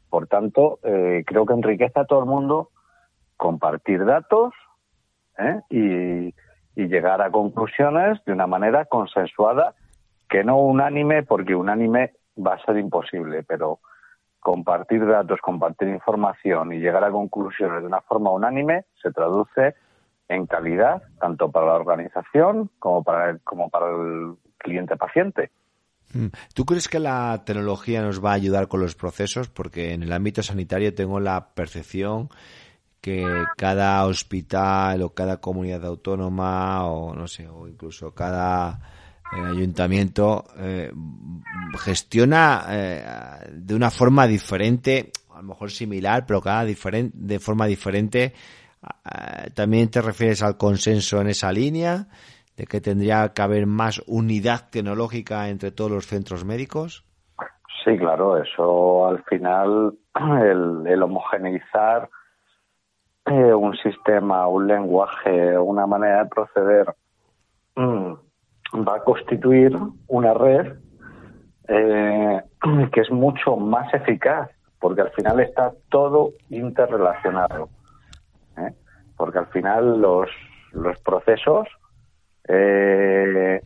Por 0.09 0.27
tanto, 0.29 0.79
eh, 0.85 1.25
creo 1.27 1.45
que 1.45 1.55
enriquece 1.55 1.99
a 1.99 2.05
todo 2.05 2.21
el 2.21 2.27
mundo 2.27 2.71
compartir 3.37 4.05
datos 4.05 4.55
¿eh? 5.39 5.61
y, 5.71 6.35
y 6.81 6.89
llegar 6.89 7.23
a 7.23 7.31
conclusiones 7.31 8.25
de 8.25 8.33
una 8.33 8.47
manera 8.47 8.85
consensuada, 8.87 9.75
que 10.29 10.45
no 10.45 10.59
unánime, 10.59 11.23
porque 11.23 11.55
unánime 11.55 12.13
va 12.37 12.55
a 12.55 12.65
ser 12.65 12.79
imposible, 12.79 13.43
pero 13.43 13.81
compartir 14.41 15.07
datos, 15.07 15.41
compartir 15.41 15.89
información 15.89 16.73
y 16.73 16.79
llegar 16.79 17.05
a 17.05 17.11
conclusiones 17.11 17.81
de 17.81 17.87
una 17.87 18.03
forma 18.03 18.31
unánime 18.31 18.85
se 19.03 19.11
traduce 19.11 19.75
en 20.29 20.47
calidad, 20.47 21.03
tanto 21.21 21.51
para 21.51 21.67
la 21.67 21.75
organización 21.75 22.71
como 22.79 23.03
para 23.03 23.31
el, 23.31 23.41
como 23.41 23.71
para 23.71 23.91
el 23.91 24.35
cliente 24.59 24.97
paciente. 24.97 25.51
Mm. 26.13 26.27
¿Tú 26.55 26.65
crees 26.65 26.89
que 26.89 26.99
la 26.99 27.43
tecnología 27.45 28.03
nos 28.03 28.25
va 28.25 28.33
a 28.33 28.35
ayudar 28.35 28.69
con 28.69 28.81
los 28.81 28.95
procesos? 28.95 29.49
Porque 29.49 29.93
en 29.93 30.03
el 30.03 30.13
ámbito 30.13 30.43
sanitario 30.43 30.95
tengo 30.95 31.21
la 31.21 31.55
percepción 31.55 32.29
que 33.05 33.23
cada 33.55 34.03
hospital 34.07 35.03
o 35.03 35.13
cada 35.13 35.37
comunidad 35.37 35.85
autónoma 35.85 36.87
o 36.89 37.15
no 37.15 37.29
sé, 37.29 37.47
o 37.47 37.69
incluso 37.69 38.15
cada 38.15 38.81
eh, 39.31 39.45
ayuntamiento 39.45 40.47
eh, 40.57 40.91
gestiona 41.79 42.65
eh, 42.71 43.05
de 43.53 43.75
una 43.75 43.91
forma 43.91 44.27
diferente, 44.27 45.13
a 45.35 45.43
lo 45.43 45.49
mejor 45.49 45.71
similar, 45.71 46.25
pero 46.25 46.41
cada 46.41 46.65
diferente, 46.65 47.15
de 47.15 47.39
forma 47.39 47.67
diferente. 47.67 48.33
También 49.55 49.91
te 49.91 50.01
refieres 50.01 50.43
al 50.43 50.57
consenso 50.57 51.21
en 51.21 51.29
esa 51.29 51.53
línea, 51.53 52.09
de 52.57 52.65
que 52.65 52.81
tendría 52.81 53.35
que 53.35 53.43
haber 53.43 53.67
más 53.67 54.03
unidad 54.07 54.71
tecnológica 54.71 55.51
entre 55.51 55.73
todos 55.73 55.91
los 55.91 56.07
centros 56.07 56.47
médicos. 56.47 57.05
Sí, 57.85 57.99
claro, 57.99 58.39
eso 58.43 59.07
al 59.07 59.23
final, 59.25 59.95
el, 60.43 60.87
el 60.87 61.03
homogeneizar 61.03 62.09
un 63.55 63.75
sistema, 63.77 64.47
un 64.47 64.67
lenguaje, 64.67 65.59
una 65.59 65.87
manera 65.87 66.25
de 66.25 66.31
proceder, 66.31 66.95
mm, 67.77 68.13
va 68.87 68.97
a 68.97 69.05
constituir 69.05 69.77
una 70.09 70.35
red 70.35 70.75
eh, 71.69 72.43
que 72.93 73.01
es 73.01 73.11
mucho 73.11 73.57
más 73.57 73.93
eficaz, 73.95 74.51
porque 74.79 75.01
al 75.01 75.11
final 75.13 75.41
está 75.41 75.73
todo 75.89 76.33
interrelacionado. 76.51 77.69
¿eh? 78.59 78.75
Porque 79.17 79.39
al 79.39 79.47
final 79.47 80.01
los, 80.01 80.29
los 80.73 80.99
procesos 81.01 81.69
eh, 82.49 83.63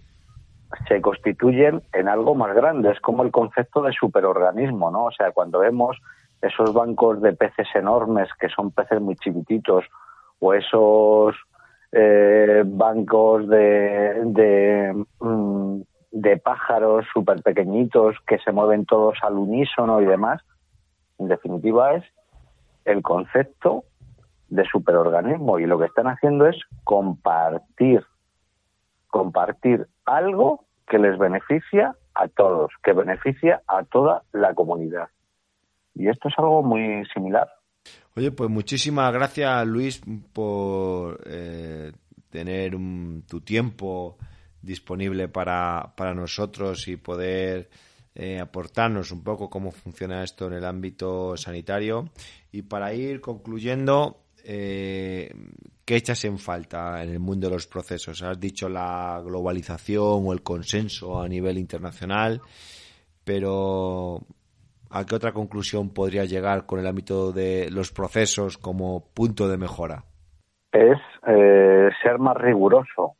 se 0.87 1.01
constituyen 1.01 1.83
en 1.93 2.09
algo 2.09 2.35
más 2.35 2.55
grande. 2.55 2.91
Es 2.91 3.01
como 3.01 3.23
el 3.23 3.31
concepto 3.31 3.83
de 3.83 3.93
superorganismo, 3.93 4.91
¿no? 4.91 5.05
O 5.05 5.13
sea, 5.13 5.33
cuando 5.33 5.61
vemos 5.61 5.99
esos 6.43 6.73
bancos 6.73 7.21
de 7.21 7.33
peces 7.33 7.69
enormes 7.75 8.29
que 8.39 8.49
son 8.49 8.71
peces 8.71 9.01
muy 9.01 9.17
chiquititos 9.17 9.85
o 10.39 10.55
esos 10.55 11.35
eh, 11.93 12.63
bancos 12.67 13.49
de, 13.49 14.21
de, 14.25 15.05
mm, 15.21 15.81
de 16.13 16.37
pájaros 16.37 17.07
súper 17.13 17.43
pequeñitos 17.43 18.17
que 18.27 18.39
se 18.39 18.53
mueven 18.53 18.87
todos 18.87 19.19
al 19.23 19.35
unísono 19.35 20.01
y 20.01 20.07
demás, 20.07 20.43
en 21.19 21.29
definitiva 21.29 21.95
es 21.95 22.05
el 22.85 23.03
concepto 23.03 23.85
de 24.49 24.65
superorganismo 24.65 25.59
y 25.59 25.67
lo 25.67 25.79
que 25.79 25.87
están 25.87 26.07
haciendo 26.07 26.47
es 26.47 26.57
compartir, 26.85 28.05
compartir 29.09 29.87
algo 30.07 30.65
que 30.87 30.99
les 30.99 31.19
beneficia 31.19 31.95
a 32.15 32.29
todos, 32.29 32.73
que 32.83 32.93
beneficia 32.93 33.63
a 33.67 33.85
toda 33.85 34.23
la 34.33 34.55
comunidad. 34.55 35.09
Y 35.99 36.09
esto 36.09 36.29
es 36.29 36.35
algo 36.39 36.63
muy 36.63 37.05
similar. 37.13 37.49
Oye, 38.15 38.31
pues 38.31 38.49
muchísimas 38.49 39.13
gracias 39.13 39.67
Luis 39.67 40.01
por 40.33 41.21
eh, 41.27 41.93
tener 42.31 42.77
tu 43.27 43.41
tiempo 43.41 44.17
disponible 44.63 45.29
para, 45.29 45.93
para 45.97 46.15
nosotros 46.15 46.87
y 46.89 46.97
poder 46.97 47.69
eh, 48.15 48.41
aportarnos 48.41 49.11
un 49.13 49.23
poco 49.23 49.51
cómo 49.51 49.71
funciona 49.71 50.23
esto 50.23 50.47
en 50.47 50.55
el 50.55 50.65
ámbito 50.65 51.37
sanitario. 51.37 52.11
Y 52.53 52.63
para 52.63 52.93
ir 52.95 53.21
concluyendo, 53.21 54.25
eh, 54.45 55.33
¿qué 55.85 55.97
echas 55.97 56.25
en 56.25 56.39
falta 56.39 57.03
en 57.03 57.11
el 57.11 57.21
mundo 57.21 57.49
de 57.49 57.55
los 57.55 57.67
procesos? 57.67 58.23
Has 58.23 58.39
dicho 58.39 58.69
la 58.69 59.21
globalización 59.25 60.27
o 60.27 60.33
el 60.33 60.43
consenso 60.43 61.21
a 61.21 61.29
nivel 61.29 61.59
internacional, 61.59 62.41
pero 63.25 64.25
¿a 64.91 65.05
qué 65.05 65.15
otra 65.15 65.33
conclusión 65.33 65.91
podría 65.91 66.25
llegar 66.25 66.67
con 66.67 66.81
el 66.81 66.87
ámbito 66.87 67.33
de 67.33 67.71
los 67.71 67.93
procesos 67.93 68.59
como 68.59 69.05
punto 69.15 69.49
de 69.49 69.59
mejora? 69.59 70.05
Es 70.73 70.99
eh, 71.27 71.91
ser 72.03 72.19
más 72.19 72.37
riguroso. 72.37 73.15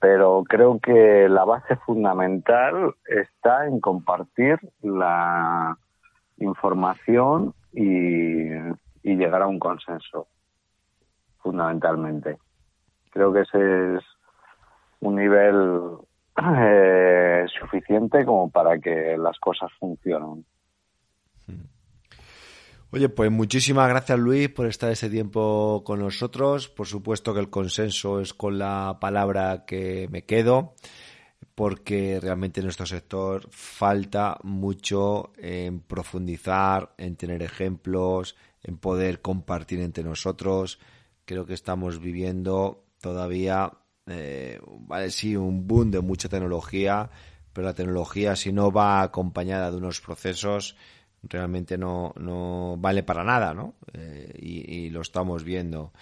Pero 0.00 0.44
creo 0.46 0.78
que 0.80 1.28
la 1.28 1.44
base 1.44 1.76
fundamental 1.76 2.94
está 3.06 3.66
en 3.66 3.80
compartir 3.80 4.58
la 4.82 5.78
información 6.36 7.54
y, 7.72 8.52
y 9.02 9.16
llegar 9.16 9.42
a 9.42 9.46
un 9.46 9.58
consenso, 9.58 10.26
fundamentalmente. 11.38 12.36
Creo 13.12 13.32
que 13.32 13.42
ese 13.42 13.96
es 13.96 14.04
un 15.00 15.16
nivel 15.16 15.96
eh, 16.36 17.44
suficiente 17.60 18.24
como 18.24 18.50
para 18.50 18.78
que 18.78 19.16
las 19.16 19.38
cosas 19.38 19.70
funcionen. 19.78 20.44
Oye, 22.90 23.08
pues 23.08 23.28
muchísimas 23.28 23.88
gracias 23.88 24.18
Luis 24.18 24.48
por 24.50 24.66
estar 24.66 24.90
ese 24.90 25.10
tiempo 25.10 25.82
con 25.84 25.98
nosotros. 25.98 26.68
Por 26.68 26.86
supuesto 26.86 27.34
que 27.34 27.40
el 27.40 27.50
consenso 27.50 28.20
es 28.20 28.34
con 28.34 28.56
la 28.58 28.98
palabra 29.00 29.64
que 29.66 30.08
me 30.12 30.24
quedo, 30.24 30.74
porque 31.56 32.20
realmente 32.22 32.60
en 32.60 32.66
nuestro 32.66 32.86
sector 32.86 33.48
falta 33.50 34.38
mucho 34.44 35.32
en 35.38 35.80
profundizar, 35.80 36.94
en 36.96 37.16
tener 37.16 37.42
ejemplos, 37.42 38.36
en 38.62 38.78
poder 38.78 39.20
compartir 39.20 39.80
entre 39.80 40.04
nosotros. 40.04 40.78
Creo 41.24 41.46
que 41.46 41.54
estamos 41.54 41.98
viviendo 41.98 42.84
todavía 43.00 43.72
eh, 44.06 44.60
vale, 44.80 45.10
sí, 45.10 45.36
un 45.36 45.66
boom 45.66 45.90
de 45.90 46.00
mucha 46.00 46.28
tecnología, 46.28 47.10
pero 47.52 47.66
la 47.66 47.74
tecnología 47.74 48.36
si 48.36 48.52
no 48.52 48.70
va 48.70 49.02
acompañada 49.02 49.70
de 49.70 49.78
unos 49.78 50.00
procesos 50.00 50.76
realmente 51.28 51.78
no, 51.78 52.12
no 52.16 52.76
vale 52.78 53.02
para 53.02 53.24
nada, 53.24 53.54
¿no? 53.54 53.74
Eh, 53.92 54.32
y, 54.36 54.90
lo 54.90 55.00
estamos 55.00 55.44
viendo. 55.44 55.92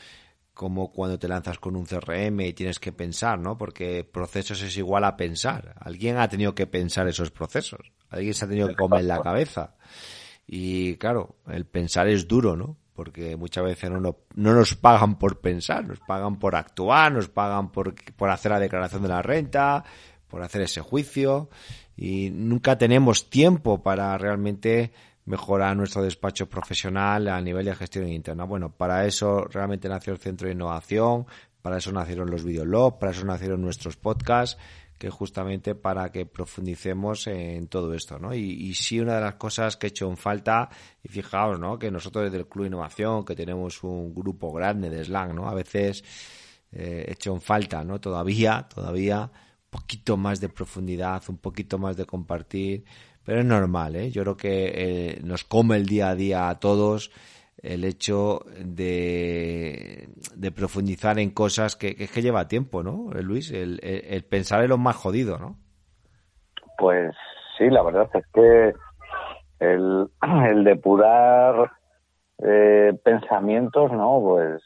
como 0.55 0.93
cuando 0.93 1.19
te 1.19 1.29
lanzas 1.29 1.59
con 1.59 1.77
un 1.77 1.87
CRM 1.87 2.41
y 2.43 2.53
tienes 2.53 2.79
que 2.79 2.93
pensar, 2.93 3.39
¿no? 3.39 3.57
Porque 3.57 4.05
procesos 4.05 4.63
es 4.63 4.77
igual 4.77 5.05
a 5.05 5.17
pensar. 5.17 5.75
Alguien 5.81 6.19
ha 6.19 6.29
tenido 6.29 6.55
que 6.55 6.67
pensar 6.67 7.09
esos 7.09 7.31
procesos. 7.31 7.93
Alguien 8.11 8.35
se 8.35 8.45
ha 8.45 8.49
tenido 8.49 8.69
que 8.69 8.75
comer 8.75 9.05
la 9.05 9.23
cabeza. 9.23 9.77
Y 10.47 10.97
claro, 10.97 11.37
el 11.49 11.65
pensar 11.65 12.09
es 12.09 12.29
duro, 12.29 12.57
¿no? 12.57 12.77
Porque 12.95 13.37
muchas 13.37 13.65
veces 13.65 13.91
no, 13.91 14.01
no, 14.01 14.55
nos 14.55 14.75
pagan 14.75 15.19
por 15.19 15.41
pensar, 15.41 15.87
nos 15.87 16.01
pagan 16.01 16.39
por 16.39 16.55
actuar, 16.57 17.13
nos 17.13 17.29
pagan 17.29 17.73
por, 17.73 17.95
por 18.15 18.29
hacer 18.31 18.53
la 18.53 18.61
declaración 18.61 19.03
de 19.03 19.09
la 19.09 19.23
renta, 19.23 19.85
por 20.29 20.43
hacer 20.43 20.63
ese 20.63 20.81
juicio 20.81 21.49
y 21.97 22.31
nunca 22.31 22.79
tenemos 22.79 23.29
tiempo 23.29 23.83
para 23.83 24.17
realmente 24.17 24.93
mejorar 25.25 25.77
nuestro 25.77 26.03
despacho 26.03 26.49
profesional 26.49 27.29
a 27.29 27.41
nivel 27.41 27.67
de 27.67 27.75
gestión 27.75 28.09
interna. 28.09 28.45
Bueno, 28.45 28.73
para 28.73 29.07
eso 29.07 29.45
realmente 29.45 29.89
nació 29.89 30.13
el 30.13 30.19
Centro 30.19 30.49
de 30.49 30.55
Innovación, 30.55 31.27
para 31.61 31.77
eso 31.77 31.93
nacieron 31.93 32.31
los 32.31 32.45
videologs, 32.45 32.97
para 32.99 33.13
eso 33.13 33.25
nacieron 33.25 33.63
nuestros 33.63 33.97
podcasts, 33.97 34.59
que 35.03 35.11
justamente 35.11 35.75
para 35.75 36.13
que 36.13 36.27
profundicemos 36.27 37.27
en 37.27 37.67
todo 37.67 37.93
esto, 37.93 38.21
¿no? 38.21 38.33
Y, 38.37 38.73
sí 38.73 39.01
una 39.01 39.17
de 39.17 39.21
las 39.21 39.35
cosas 39.35 39.77
que 39.77 39.89
he 39.89 39.91
hecho 39.91 40.09
en 40.09 40.17
falta, 40.17 40.69
y 41.03 41.09
fijaos, 41.09 41.59
¿no? 41.59 41.77
Que 41.77 41.91
nosotros 41.91 42.27
desde 42.27 42.39
el 42.39 42.47
Club 42.47 42.67
Innovación, 42.67 43.25
que 43.25 43.35
tenemos 43.35 43.83
un 43.83 44.15
grupo 44.15 44.53
grande 44.53 44.91
de 44.91 45.05
slang, 45.05 45.35
¿no? 45.35 45.49
A 45.49 45.55
veces 45.55 46.05
eh, 46.71 47.05
he 47.09 47.15
hecho 47.15 47.35
en 47.35 47.41
falta, 47.41 47.83
¿no? 47.83 48.01
Todavía, 48.01 48.69
todavía, 48.73 49.23
un 49.23 49.71
poquito 49.71 50.17
más 50.17 50.39
de 50.39 50.51
profundidad, 50.51 51.21
un 51.27 51.39
poquito 51.39 51.79
más 51.79 51.97
de 51.97 52.07
compartir, 52.07 52.85
pero 53.25 53.41
es 53.41 53.45
normal, 53.45 53.97
¿eh? 53.97 54.13
Yo 54.13 54.23
creo 54.23 54.37
que 54.37 54.73
eh, 54.73 55.21
nos 55.25 55.43
come 55.43 55.79
el 55.79 55.87
día 55.87 56.11
a 56.11 56.15
día 56.15 56.49
a 56.49 56.61
todos 56.61 57.11
el 57.63 57.85
hecho 57.85 58.41
de, 58.59 60.09
profundizar 60.55 61.19
en 61.19 61.31
cosas 61.31 61.77
que, 61.77 61.95
que, 61.95 62.09
que 62.09 62.23
lleva 62.23 62.49
tiempo, 62.49 62.83
¿no, 62.83 63.11
Luis? 63.23 63.51
El, 63.53 63.79
pensar 64.29 64.63
en 64.63 64.71
lo 64.71 64.79
más 64.79 64.97
jodido, 64.97 65.39
¿no? 65.39 65.57
Pues 66.79 67.15
sí, 67.57 67.71
la 67.71 67.83
verdad 67.83 68.09
es 68.15 68.27
que 68.33 68.75
el, 69.61 70.65
depurar 70.65 71.71
eh, 72.39 72.93
pensamientos, 73.05 73.93
¿no? 73.93 74.21
Pues 74.21 74.63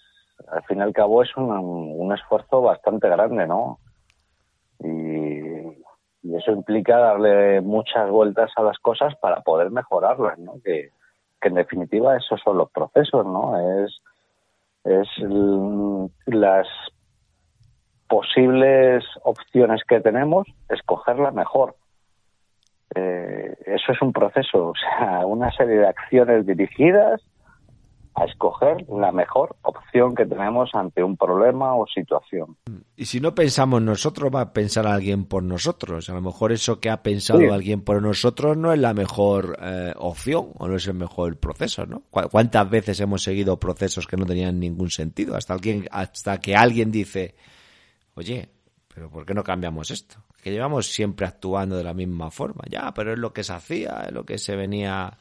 al 0.49 0.62
fin 0.64 0.78
y 0.78 0.82
al 0.82 0.92
cabo 0.92 1.22
es 1.22 1.36
un, 1.36 1.51
un 1.51 2.14
esfuerzo 2.14 2.62
bastante 2.62 3.09
grande, 3.09 3.47
¿no? 3.47 3.78
Y 4.80 5.36
y 6.26 6.34
eso 6.34 6.51
implica 6.51 6.99
darle 6.99 7.61
muchas 7.61 8.11
vueltas 8.11 8.51
a 8.57 8.62
las 8.62 8.78
cosas 8.78 9.14
para 9.20 9.42
poder 9.42 9.70
mejorarlas, 9.70 10.38
¿no? 10.38 10.55
Que, 10.64 10.90
que 11.41 11.49
en 11.49 11.55
definitiva 11.55 12.16
esos 12.16 12.41
son 12.43 12.59
los 12.59 12.70
procesos, 12.70 13.24
¿no? 13.26 13.59
Es, 13.84 14.01
es 14.84 15.09
las 16.26 16.66
posibles 18.09 19.05
opciones 19.24 19.82
que 19.89 20.01
tenemos, 20.01 20.47
escoger 20.68 21.18
la 21.18 21.30
mejor. 21.30 21.74
Eh, 22.95 23.57
eso 23.66 23.93
es 23.93 24.01
un 24.01 24.12
proceso, 24.12 24.68
o 24.68 24.74
sea, 24.74 25.26
una 25.26 25.51
serie 25.53 25.76
de 25.78 25.89
acciones 25.89 26.47
dirigidas 26.47 27.22
a 28.17 28.25
escoger 28.25 28.87
la 28.89 29.12
mejor 29.12 29.57
opción 29.62 30.14
que 30.14 30.25
tenemos 30.25 30.71
ante 30.75 31.03
un 31.03 31.17
problema 31.19 31.75
o 31.75 31.87
situación. 31.87 32.57
Y 32.97 33.05
si 33.05 33.21
no 33.21 33.35
pensamos 33.35 33.83
nosotros, 33.83 34.31
va 34.35 34.41
a 34.41 34.53
pensar 34.55 34.87
alguien 34.87 35.27
por 35.27 35.43
nosotros. 35.43 36.09
A 36.09 36.14
lo 36.14 36.23
mejor 36.23 36.51
eso 36.51 36.81
que 36.81 36.89
ha 36.89 37.03
pensado 37.03 37.41
sí. 37.41 37.47
alguien 37.47 37.83
por 37.83 38.01
nosotros 38.01 38.57
no 38.57 38.73
es 38.73 38.79
la 38.79 38.95
mejor 38.95 39.59
eh, 39.61 39.93
opción 39.97 40.49
o 40.59 40.67
no 40.67 40.77
es 40.77 40.87
el 40.87 40.95
mejor 40.95 41.37
proceso, 41.39 41.85
¿no? 41.85 42.05
¿Cuántas 42.11 42.71
veces 42.71 42.99
hemos 43.01 43.23
seguido 43.23 43.61
procesos 43.61 44.07
que 44.07 44.17
no 44.17 44.25
tenían 44.25 44.59
ningún 44.59 44.91
sentido? 44.91 45.37
Hasta, 45.37 45.53
alguien, 45.53 45.87
hasta 45.91 46.41
que 46.41 46.57
alguien 46.57 46.91
dice, 46.91 47.35
oye, 48.14 48.49
pero 48.95 49.11
¿por 49.11 49.27
qué 49.27 49.35
no 49.35 49.45
cambiamos 49.45 49.91
esto? 49.91 50.17
Que 50.43 50.53
llevamos 50.53 50.87
siempre 50.87 51.27
actuando 51.27 51.77
de 51.77 51.85
la 51.85 51.93
misma 51.93 52.31
forma. 52.31 52.62
Ya, 52.71 52.95
pero 52.95 53.12
es 53.12 53.19
lo 53.19 53.35
que 53.35 53.45
se 53.45 53.53
hacía, 53.53 54.05
es 54.07 54.12
lo 54.12 54.25
que 54.25 54.39
se 54.39 54.57
venía 54.57 55.19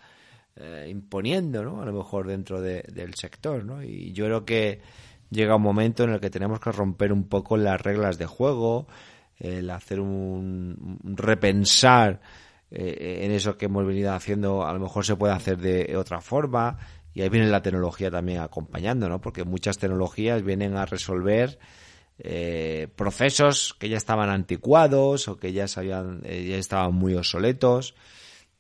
eh, 0.55 0.87
imponiendo, 0.89 1.63
¿no? 1.63 1.81
A 1.81 1.85
lo 1.85 1.93
mejor 1.93 2.27
dentro 2.27 2.61
de, 2.61 2.83
del 2.93 3.15
sector, 3.15 3.65
¿no? 3.65 3.83
Y 3.83 4.13
yo 4.13 4.25
creo 4.25 4.45
que 4.45 4.81
llega 5.29 5.55
un 5.55 5.61
momento 5.61 6.03
en 6.03 6.11
el 6.11 6.19
que 6.19 6.29
tenemos 6.29 6.59
que 6.59 6.71
romper 6.71 7.11
un 7.11 7.27
poco 7.27 7.57
las 7.57 7.81
reglas 7.81 8.17
de 8.17 8.25
juego, 8.25 8.87
el 9.37 9.69
hacer 9.69 9.99
un, 9.99 10.99
repensar 11.03 12.21
eh, 12.71 13.19
en 13.23 13.31
eso 13.31 13.57
que 13.57 13.65
hemos 13.65 13.85
venido 13.85 14.13
haciendo, 14.13 14.65
a 14.65 14.73
lo 14.73 14.79
mejor 14.79 15.05
se 15.05 15.15
puede 15.15 15.33
hacer 15.33 15.57
de 15.57 15.95
otra 15.97 16.21
forma. 16.21 16.77
Y 17.13 17.21
ahí 17.21 17.29
viene 17.29 17.47
la 17.47 17.61
tecnología 17.61 18.11
también 18.11 18.41
acompañando, 18.41 19.07
¿no? 19.07 19.21
Porque 19.21 19.45
muchas 19.45 19.77
tecnologías 19.77 20.43
vienen 20.43 20.75
a 20.75 20.85
resolver 20.85 21.57
eh, 22.19 22.87
procesos 22.95 23.75
que 23.77 23.89
ya 23.89 23.97
estaban 23.97 24.29
anticuados 24.29 25.27
o 25.27 25.37
que 25.37 25.53
ya, 25.53 25.67
sabían, 25.67 26.21
eh, 26.23 26.45
ya 26.49 26.57
estaban 26.57 26.93
muy 26.93 27.15
obsoletos. 27.15 27.95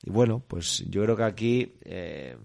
Y 0.05 0.11
bueno, 0.11 0.41
pues 0.47 0.85
yo 0.87 1.01
creo 1.03 1.17
que 1.17 1.23
aquí, 1.23 1.73
eh, 1.83 2.37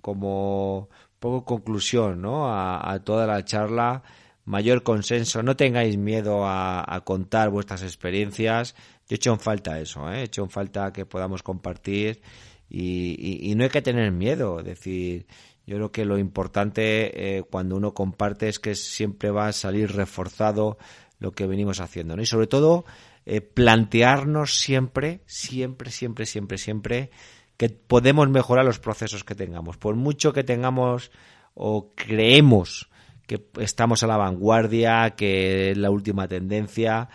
como 0.00 0.88
poco 1.18 1.44
conclusión, 1.44 2.22
¿no? 2.22 2.46
A, 2.48 3.00
toda 3.04 3.26
la 3.26 3.44
charla, 3.44 4.04
mayor 4.44 4.84
consenso. 4.84 5.42
No 5.42 5.56
tengáis 5.56 5.96
miedo 5.98 6.42
a, 6.44 7.02
contar 7.04 7.50
vuestras 7.50 7.82
experiencias. 7.82 8.74
Yo 9.08 9.14
he 9.14 9.14
hecho 9.16 9.32
en 9.32 9.40
falta 9.40 9.80
eso, 9.80 10.10
¿eh? 10.10 10.20
He 10.20 10.22
hecho 10.24 10.44
en 10.44 10.50
falta 10.50 10.92
que 10.92 11.04
podamos 11.04 11.42
compartir 11.42 12.22
y, 12.70 13.16
y, 13.18 13.50
y 13.50 13.54
no 13.56 13.64
hay 13.64 13.70
que 13.70 13.82
tener 13.82 14.12
miedo. 14.12 14.60
Es 14.60 14.66
decir, 14.66 15.26
yo 15.66 15.76
creo 15.76 15.90
que 15.90 16.04
lo 16.04 16.16
importante 16.16 17.38
eh, 17.38 17.42
cuando 17.42 17.76
uno 17.76 17.92
comparte 17.92 18.48
es 18.48 18.60
que 18.60 18.76
siempre 18.76 19.30
va 19.30 19.48
a 19.48 19.52
salir 19.52 19.92
reforzado 19.92 20.78
lo 21.18 21.32
que 21.32 21.46
venimos 21.46 21.80
haciendo, 21.80 22.16
¿no? 22.16 22.22
Y 22.22 22.26
sobre 22.26 22.46
todo, 22.46 22.84
eh, 23.24 23.40
plantearnos 23.40 24.58
siempre, 24.58 25.22
siempre, 25.26 25.90
siempre, 25.90 26.26
siempre, 26.26 26.58
siempre 26.58 27.10
que 27.56 27.68
podemos 27.68 28.28
mejorar 28.28 28.64
los 28.64 28.80
procesos 28.80 29.24
que 29.24 29.34
tengamos. 29.34 29.76
Por 29.76 29.94
mucho 29.94 30.32
que 30.32 30.42
tengamos 30.42 31.12
o 31.54 31.92
creemos 31.94 32.90
que 33.26 33.44
estamos 33.60 34.02
a 34.02 34.06
la 34.06 34.16
vanguardia, 34.16 35.10
que 35.16 35.70
es 35.70 35.78
la 35.78 35.90
última 35.90 36.26
tendencia, 36.26 37.08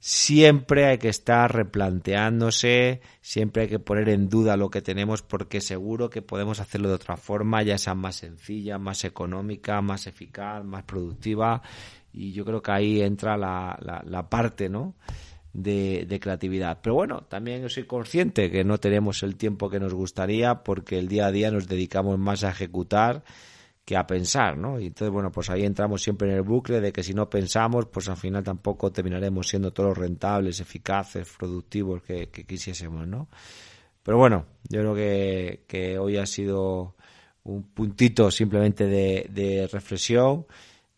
siempre 0.00 0.86
hay 0.86 0.98
que 0.98 1.08
estar 1.08 1.54
replanteándose, 1.54 3.00
siempre 3.20 3.62
hay 3.62 3.68
que 3.68 3.78
poner 3.78 4.08
en 4.08 4.28
duda 4.28 4.56
lo 4.56 4.68
que 4.68 4.82
tenemos 4.82 5.22
porque 5.22 5.60
seguro 5.60 6.10
que 6.10 6.22
podemos 6.22 6.58
hacerlo 6.58 6.88
de 6.88 6.96
otra 6.96 7.16
forma, 7.16 7.62
ya 7.62 7.78
sea 7.78 7.94
más 7.94 8.16
sencilla, 8.16 8.78
más 8.78 9.04
económica, 9.04 9.80
más 9.80 10.08
eficaz, 10.08 10.64
más 10.64 10.82
productiva 10.82 11.62
y 12.12 12.32
yo 12.32 12.44
creo 12.44 12.60
que 12.60 12.72
ahí 12.72 13.00
entra 13.00 13.36
la, 13.36 13.78
la, 13.80 14.02
la 14.04 14.28
parte, 14.28 14.68
¿no? 14.68 14.96
De, 15.52 16.18
creatividad. 16.20 16.78
Pero 16.82 16.94
bueno, 16.94 17.22
también 17.28 17.68
soy 17.68 17.84
consciente 17.84 18.50
que 18.50 18.64
no 18.64 18.78
tenemos 18.78 19.22
el 19.22 19.36
tiempo 19.36 19.68
que 19.68 19.80
nos 19.80 19.94
gustaría 19.94 20.62
porque 20.62 20.98
el 20.98 21.08
día 21.08 21.26
a 21.26 21.32
día 21.32 21.50
nos 21.50 21.68
dedicamos 21.68 22.18
más 22.18 22.44
a 22.44 22.50
ejecutar 22.50 23.22
que 23.84 23.96
a 23.96 24.06
pensar, 24.06 24.56
¿no? 24.56 24.78
Y 24.78 24.86
entonces, 24.86 25.12
bueno, 25.12 25.32
pues 25.32 25.50
ahí 25.50 25.64
entramos 25.64 26.02
siempre 26.02 26.28
en 26.30 26.36
el 26.36 26.42
bucle 26.42 26.80
de 26.80 26.92
que 26.92 27.02
si 27.02 27.14
no 27.14 27.28
pensamos, 27.28 27.86
pues 27.86 28.08
al 28.08 28.16
final 28.16 28.44
tampoco 28.44 28.92
terminaremos 28.92 29.48
siendo 29.48 29.72
todos 29.72 29.98
rentables, 29.98 30.60
eficaces, 30.60 31.28
productivos 31.36 32.02
que, 32.02 32.28
que 32.28 32.44
quisiésemos, 32.44 33.08
¿no? 33.08 33.28
Pero 34.04 34.18
bueno, 34.18 34.46
yo 34.68 34.80
creo 34.80 34.94
que, 34.94 35.64
que 35.66 35.98
hoy 35.98 36.16
ha 36.16 36.26
sido 36.26 36.94
un 37.44 37.64
puntito 37.64 38.30
simplemente 38.30 38.86
de, 38.86 39.26
de 39.30 39.66
reflexión 39.66 40.46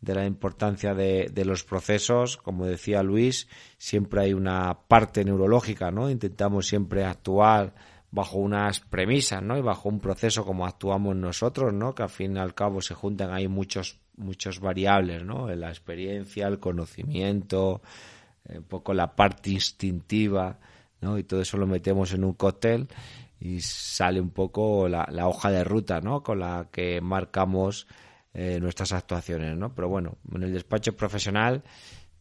de 0.05 0.15
la 0.15 0.27
importancia 0.27 0.95
de, 0.95 1.31
de, 1.33 1.45
los 1.45 1.65
procesos. 1.65 2.37
Como 2.37 2.67
decía 2.67 3.03
Luis, 3.03 3.49
siempre 3.79 4.23
hay 4.23 4.35
una 4.35 4.79
parte 4.87 5.25
neurológica, 5.25 5.91
¿no? 5.91 6.11
Intentamos 6.11 6.67
siempre 6.67 7.05
actuar 7.05 7.75
bajo 8.15 8.39
unas 8.39 8.79
premisas, 8.79 9.43
¿no? 9.43 9.59
Y 9.59 9.61
bajo 9.61 9.89
un 9.89 9.99
proceso 9.99 10.45
como 10.45 10.67
actuamos 10.67 11.17
nosotros, 11.17 11.75
¿no? 11.75 11.97
Que 11.97 12.05
al 12.05 12.11
fin 12.11 12.37
y 12.37 12.39
al 12.39 12.55
cabo 12.55 12.81
se 12.81 12.95
juntan 12.95 13.33
ahí 13.33 13.49
muchos, 13.49 13.99
muchos 14.17 14.61
variables, 14.61 15.25
¿no? 15.25 15.49
La 15.49 15.69
experiencia, 15.69 16.47
el 16.47 16.61
conocimiento, 16.61 17.83
un 18.49 18.63
poco 18.63 18.95
la 18.95 19.17
parte 19.17 19.51
instintiva, 19.51 20.59
¿no? 21.01 21.19
Y 21.19 21.25
todo 21.25 21.41
eso 21.41 21.57
lo 21.57 21.67
metemos 21.67 22.13
en 22.13 22.23
un 22.23 22.35
cóctel 22.35 22.87
y 23.41 23.61
sale 23.61 24.21
un 24.21 24.31
poco 24.31 24.89
la, 24.89 25.09
la 25.11 25.27
hoja 25.27 25.51
de 25.51 25.65
ruta, 25.65 26.01
¿no? 26.01 26.23
Con 26.23 26.39
la 26.39 26.69
que 26.71 27.01
marcamos 27.01 27.89
eh, 28.35 28.59
nuestras 28.61 28.93
actuaciones, 28.93 29.57
¿no? 29.57 29.75
Pero 29.75 29.89
bueno, 29.89 30.19
en 30.35 30.43
el 30.43 30.53
despacho 30.53 30.97
profesional, 30.97 31.63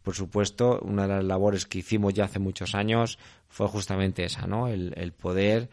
por 0.03 0.15
supuesto, 0.15 0.79
una 0.83 1.07
de 1.07 1.15
las 1.15 1.23
labores 1.23 1.65
que 1.65 1.79
hicimos 1.79 2.13
ya 2.13 2.25
hace 2.25 2.39
muchos 2.39 2.75
años 2.75 3.17
fue 3.47 3.67
justamente 3.67 4.23
esa, 4.23 4.45
¿no? 4.45 4.67
El, 4.67 4.93
el 4.95 5.13
poder 5.13 5.69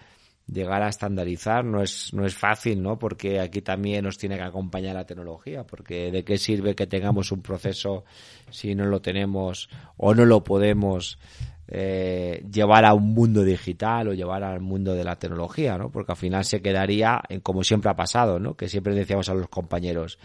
llegar 0.46 0.82
a 0.82 0.88
estandarizar 0.88 1.64
no 1.64 1.82
es 1.82 2.12
no 2.12 2.26
es 2.26 2.34
fácil, 2.34 2.82
¿no? 2.82 2.98
Porque 2.98 3.40
aquí 3.40 3.60
también 3.60 4.04
nos 4.04 4.18
tiene 4.18 4.36
que 4.36 4.42
acompañar 4.42 4.94
la 4.94 5.06
tecnología, 5.06 5.64
porque 5.64 6.10
de 6.10 6.24
qué 6.24 6.38
sirve 6.38 6.74
que 6.74 6.86
tengamos 6.86 7.32
un 7.32 7.42
proceso 7.42 8.04
si 8.50 8.74
no 8.74 8.86
lo 8.86 9.00
tenemos 9.00 9.68
o 9.96 10.14
no 10.14 10.24
lo 10.24 10.42
podemos 10.42 11.18
eh, 11.72 12.44
llevar 12.50 12.84
a 12.84 12.94
un 12.94 13.14
mundo 13.14 13.44
digital 13.44 14.08
o 14.08 14.14
llevar 14.14 14.42
al 14.42 14.60
mundo 14.60 14.92
de 14.94 15.04
la 15.04 15.16
tecnología, 15.16 15.78
¿no? 15.78 15.90
Porque 15.90 16.12
al 16.12 16.18
final 16.18 16.44
se 16.44 16.60
quedaría 16.60 17.20
en 17.28 17.40
como 17.40 17.62
siempre 17.62 17.90
ha 17.90 17.94
pasado, 17.94 18.40
¿no? 18.40 18.54
Que 18.54 18.68
siempre 18.68 18.92
decíamos 18.94 19.28
a 19.28 19.34
los 19.34 19.48
compañeros, 19.48 20.18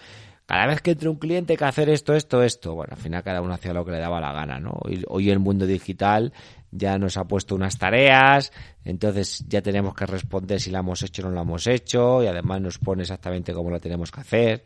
cada 0.47 0.65
vez 0.65 0.81
que 0.81 0.91
entre 0.91 1.07
un 1.07 1.17
cliente 1.17 1.55
que 1.55 1.65
hacer 1.65 1.89
esto, 1.89 2.15
esto, 2.15 2.41
esto. 2.41 2.73
Bueno, 2.73 2.93
al 2.95 3.01
final 3.01 3.23
cada 3.23 3.41
uno 3.41 3.53
hacía 3.53 3.73
lo 3.73 3.85
que 3.85 3.91
le 3.91 3.99
daba 3.99 4.19
la 4.19 4.33
gana, 4.33 4.59
¿no? 4.59 4.71
Hoy, 4.81 5.03
hoy 5.07 5.29
el 5.29 5.39
mundo 5.39 5.67
digital 5.67 6.33
ya 6.71 6.97
nos 6.97 7.15
ha 7.17 7.25
puesto 7.25 7.53
unas 7.53 7.77
tareas, 7.77 8.51
entonces 8.83 9.45
ya 9.47 9.61
tenemos 9.61 9.93
que 9.93 10.05
responder 10.07 10.59
si 10.59 10.71
la 10.71 10.79
hemos 10.79 11.03
hecho 11.03 11.21
o 11.21 11.29
no 11.29 11.35
la 11.35 11.41
hemos 11.41 11.67
hecho, 11.67 12.23
y 12.23 12.27
además 12.27 12.59
nos 12.59 12.79
pone 12.79 13.03
exactamente 13.03 13.53
cómo 13.53 13.69
la 13.69 13.79
tenemos 13.79 14.11
que 14.11 14.21
hacer. 14.21 14.65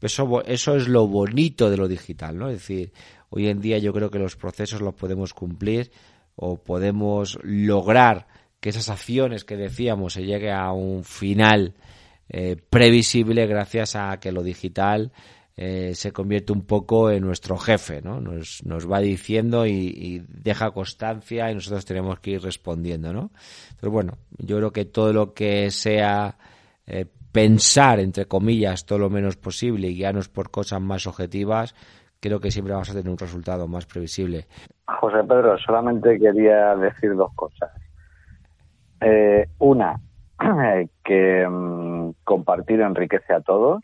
Eso, 0.00 0.44
eso 0.44 0.76
es 0.76 0.88
lo 0.88 1.06
bonito 1.06 1.70
de 1.70 1.76
lo 1.76 1.88
digital, 1.88 2.36
¿no? 2.36 2.48
Es 2.48 2.58
decir, 2.58 2.92
hoy 3.30 3.48
en 3.48 3.60
día 3.60 3.78
yo 3.78 3.92
creo 3.92 4.10
que 4.10 4.18
los 4.18 4.36
procesos 4.36 4.80
los 4.80 4.94
podemos 4.94 5.32
cumplir 5.32 5.90
o 6.36 6.56
podemos 6.62 7.38
lograr 7.42 8.26
que 8.60 8.68
esas 8.68 8.88
acciones 8.88 9.44
que 9.44 9.56
decíamos 9.56 10.12
se 10.12 10.24
llegue 10.24 10.52
a 10.52 10.72
un 10.72 11.04
final 11.04 11.74
eh, 12.28 12.56
previsible 12.70 13.46
gracias 13.46 13.96
a 13.96 14.18
que 14.20 14.32
lo 14.32 14.42
digital 14.42 15.12
eh, 15.58 15.92
se 15.94 16.12
convierte 16.12 16.52
un 16.52 16.66
poco 16.66 17.10
en 17.10 17.22
nuestro 17.22 17.56
jefe, 17.56 18.02
¿no? 18.02 18.20
Nos, 18.20 18.62
nos 18.64 18.90
va 18.90 19.00
diciendo 19.00 19.66
y, 19.66 20.22
deja 20.28 20.70
constancia 20.72 21.50
y 21.50 21.54
nosotros 21.54 21.86
tenemos 21.86 22.20
que 22.20 22.32
ir 22.32 22.42
respondiendo, 22.42 23.12
¿no? 23.14 23.30
Pero 23.80 23.90
bueno, 23.90 24.18
yo 24.36 24.58
creo 24.58 24.70
que 24.70 24.84
todo 24.84 25.14
lo 25.14 25.32
que 25.32 25.70
sea 25.70 26.36
eh, 26.86 27.06
pensar, 27.32 28.00
entre 28.00 28.26
comillas, 28.26 28.84
todo 28.84 28.98
lo 28.98 29.08
menos 29.08 29.36
posible 29.36 29.88
y 29.88 29.94
guiarnos 29.94 30.28
por 30.28 30.50
cosas 30.50 30.82
más 30.82 31.06
objetivas, 31.06 31.74
creo 32.20 32.40
que 32.40 32.50
siempre 32.50 32.72
vamos 32.72 32.90
a 32.90 32.94
tener 32.94 33.10
un 33.10 33.18
resultado 33.18 33.66
más 33.68 33.86
previsible. 33.86 34.46
José 34.86 35.24
Pedro, 35.24 35.58
solamente 35.58 36.18
quería 36.18 36.74
decir 36.76 37.14
dos 37.14 37.32
cosas. 37.34 37.70
una, 39.58 40.00
que 41.04 41.46
mm, 41.48 42.10
compartir 42.24 42.80
enriquece 42.80 43.32
a 43.32 43.40
todos. 43.40 43.82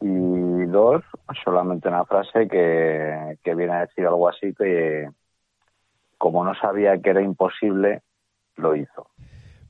Y 0.00 0.64
dos, 0.66 1.02
solamente 1.44 1.88
una 1.88 2.04
frase 2.04 2.46
que, 2.46 3.36
que 3.42 3.54
viene 3.56 3.72
a 3.72 3.80
decir 3.80 4.06
algo 4.06 4.28
así 4.28 4.54
que 4.54 5.08
como 6.18 6.44
no 6.44 6.54
sabía 6.54 7.00
que 7.00 7.10
era 7.10 7.22
imposible, 7.22 8.02
lo 8.56 8.76
hizo. 8.76 9.10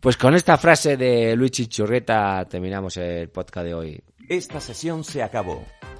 Pues 0.00 0.16
con 0.16 0.34
esta 0.34 0.56
frase 0.56 0.96
de 0.96 1.36
Luigi 1.36 1.66
Churreta 1.66 2.44
terminamos 2.48 2.96
el 2.96 3.28
podcast 3.28 3.66
de 3.66 3.74
hoy. 3.74 4.02
Esta 4.28 4.60
sesión 4.60 5.04
se 5.04 5.22
acabó. 5.22 5.62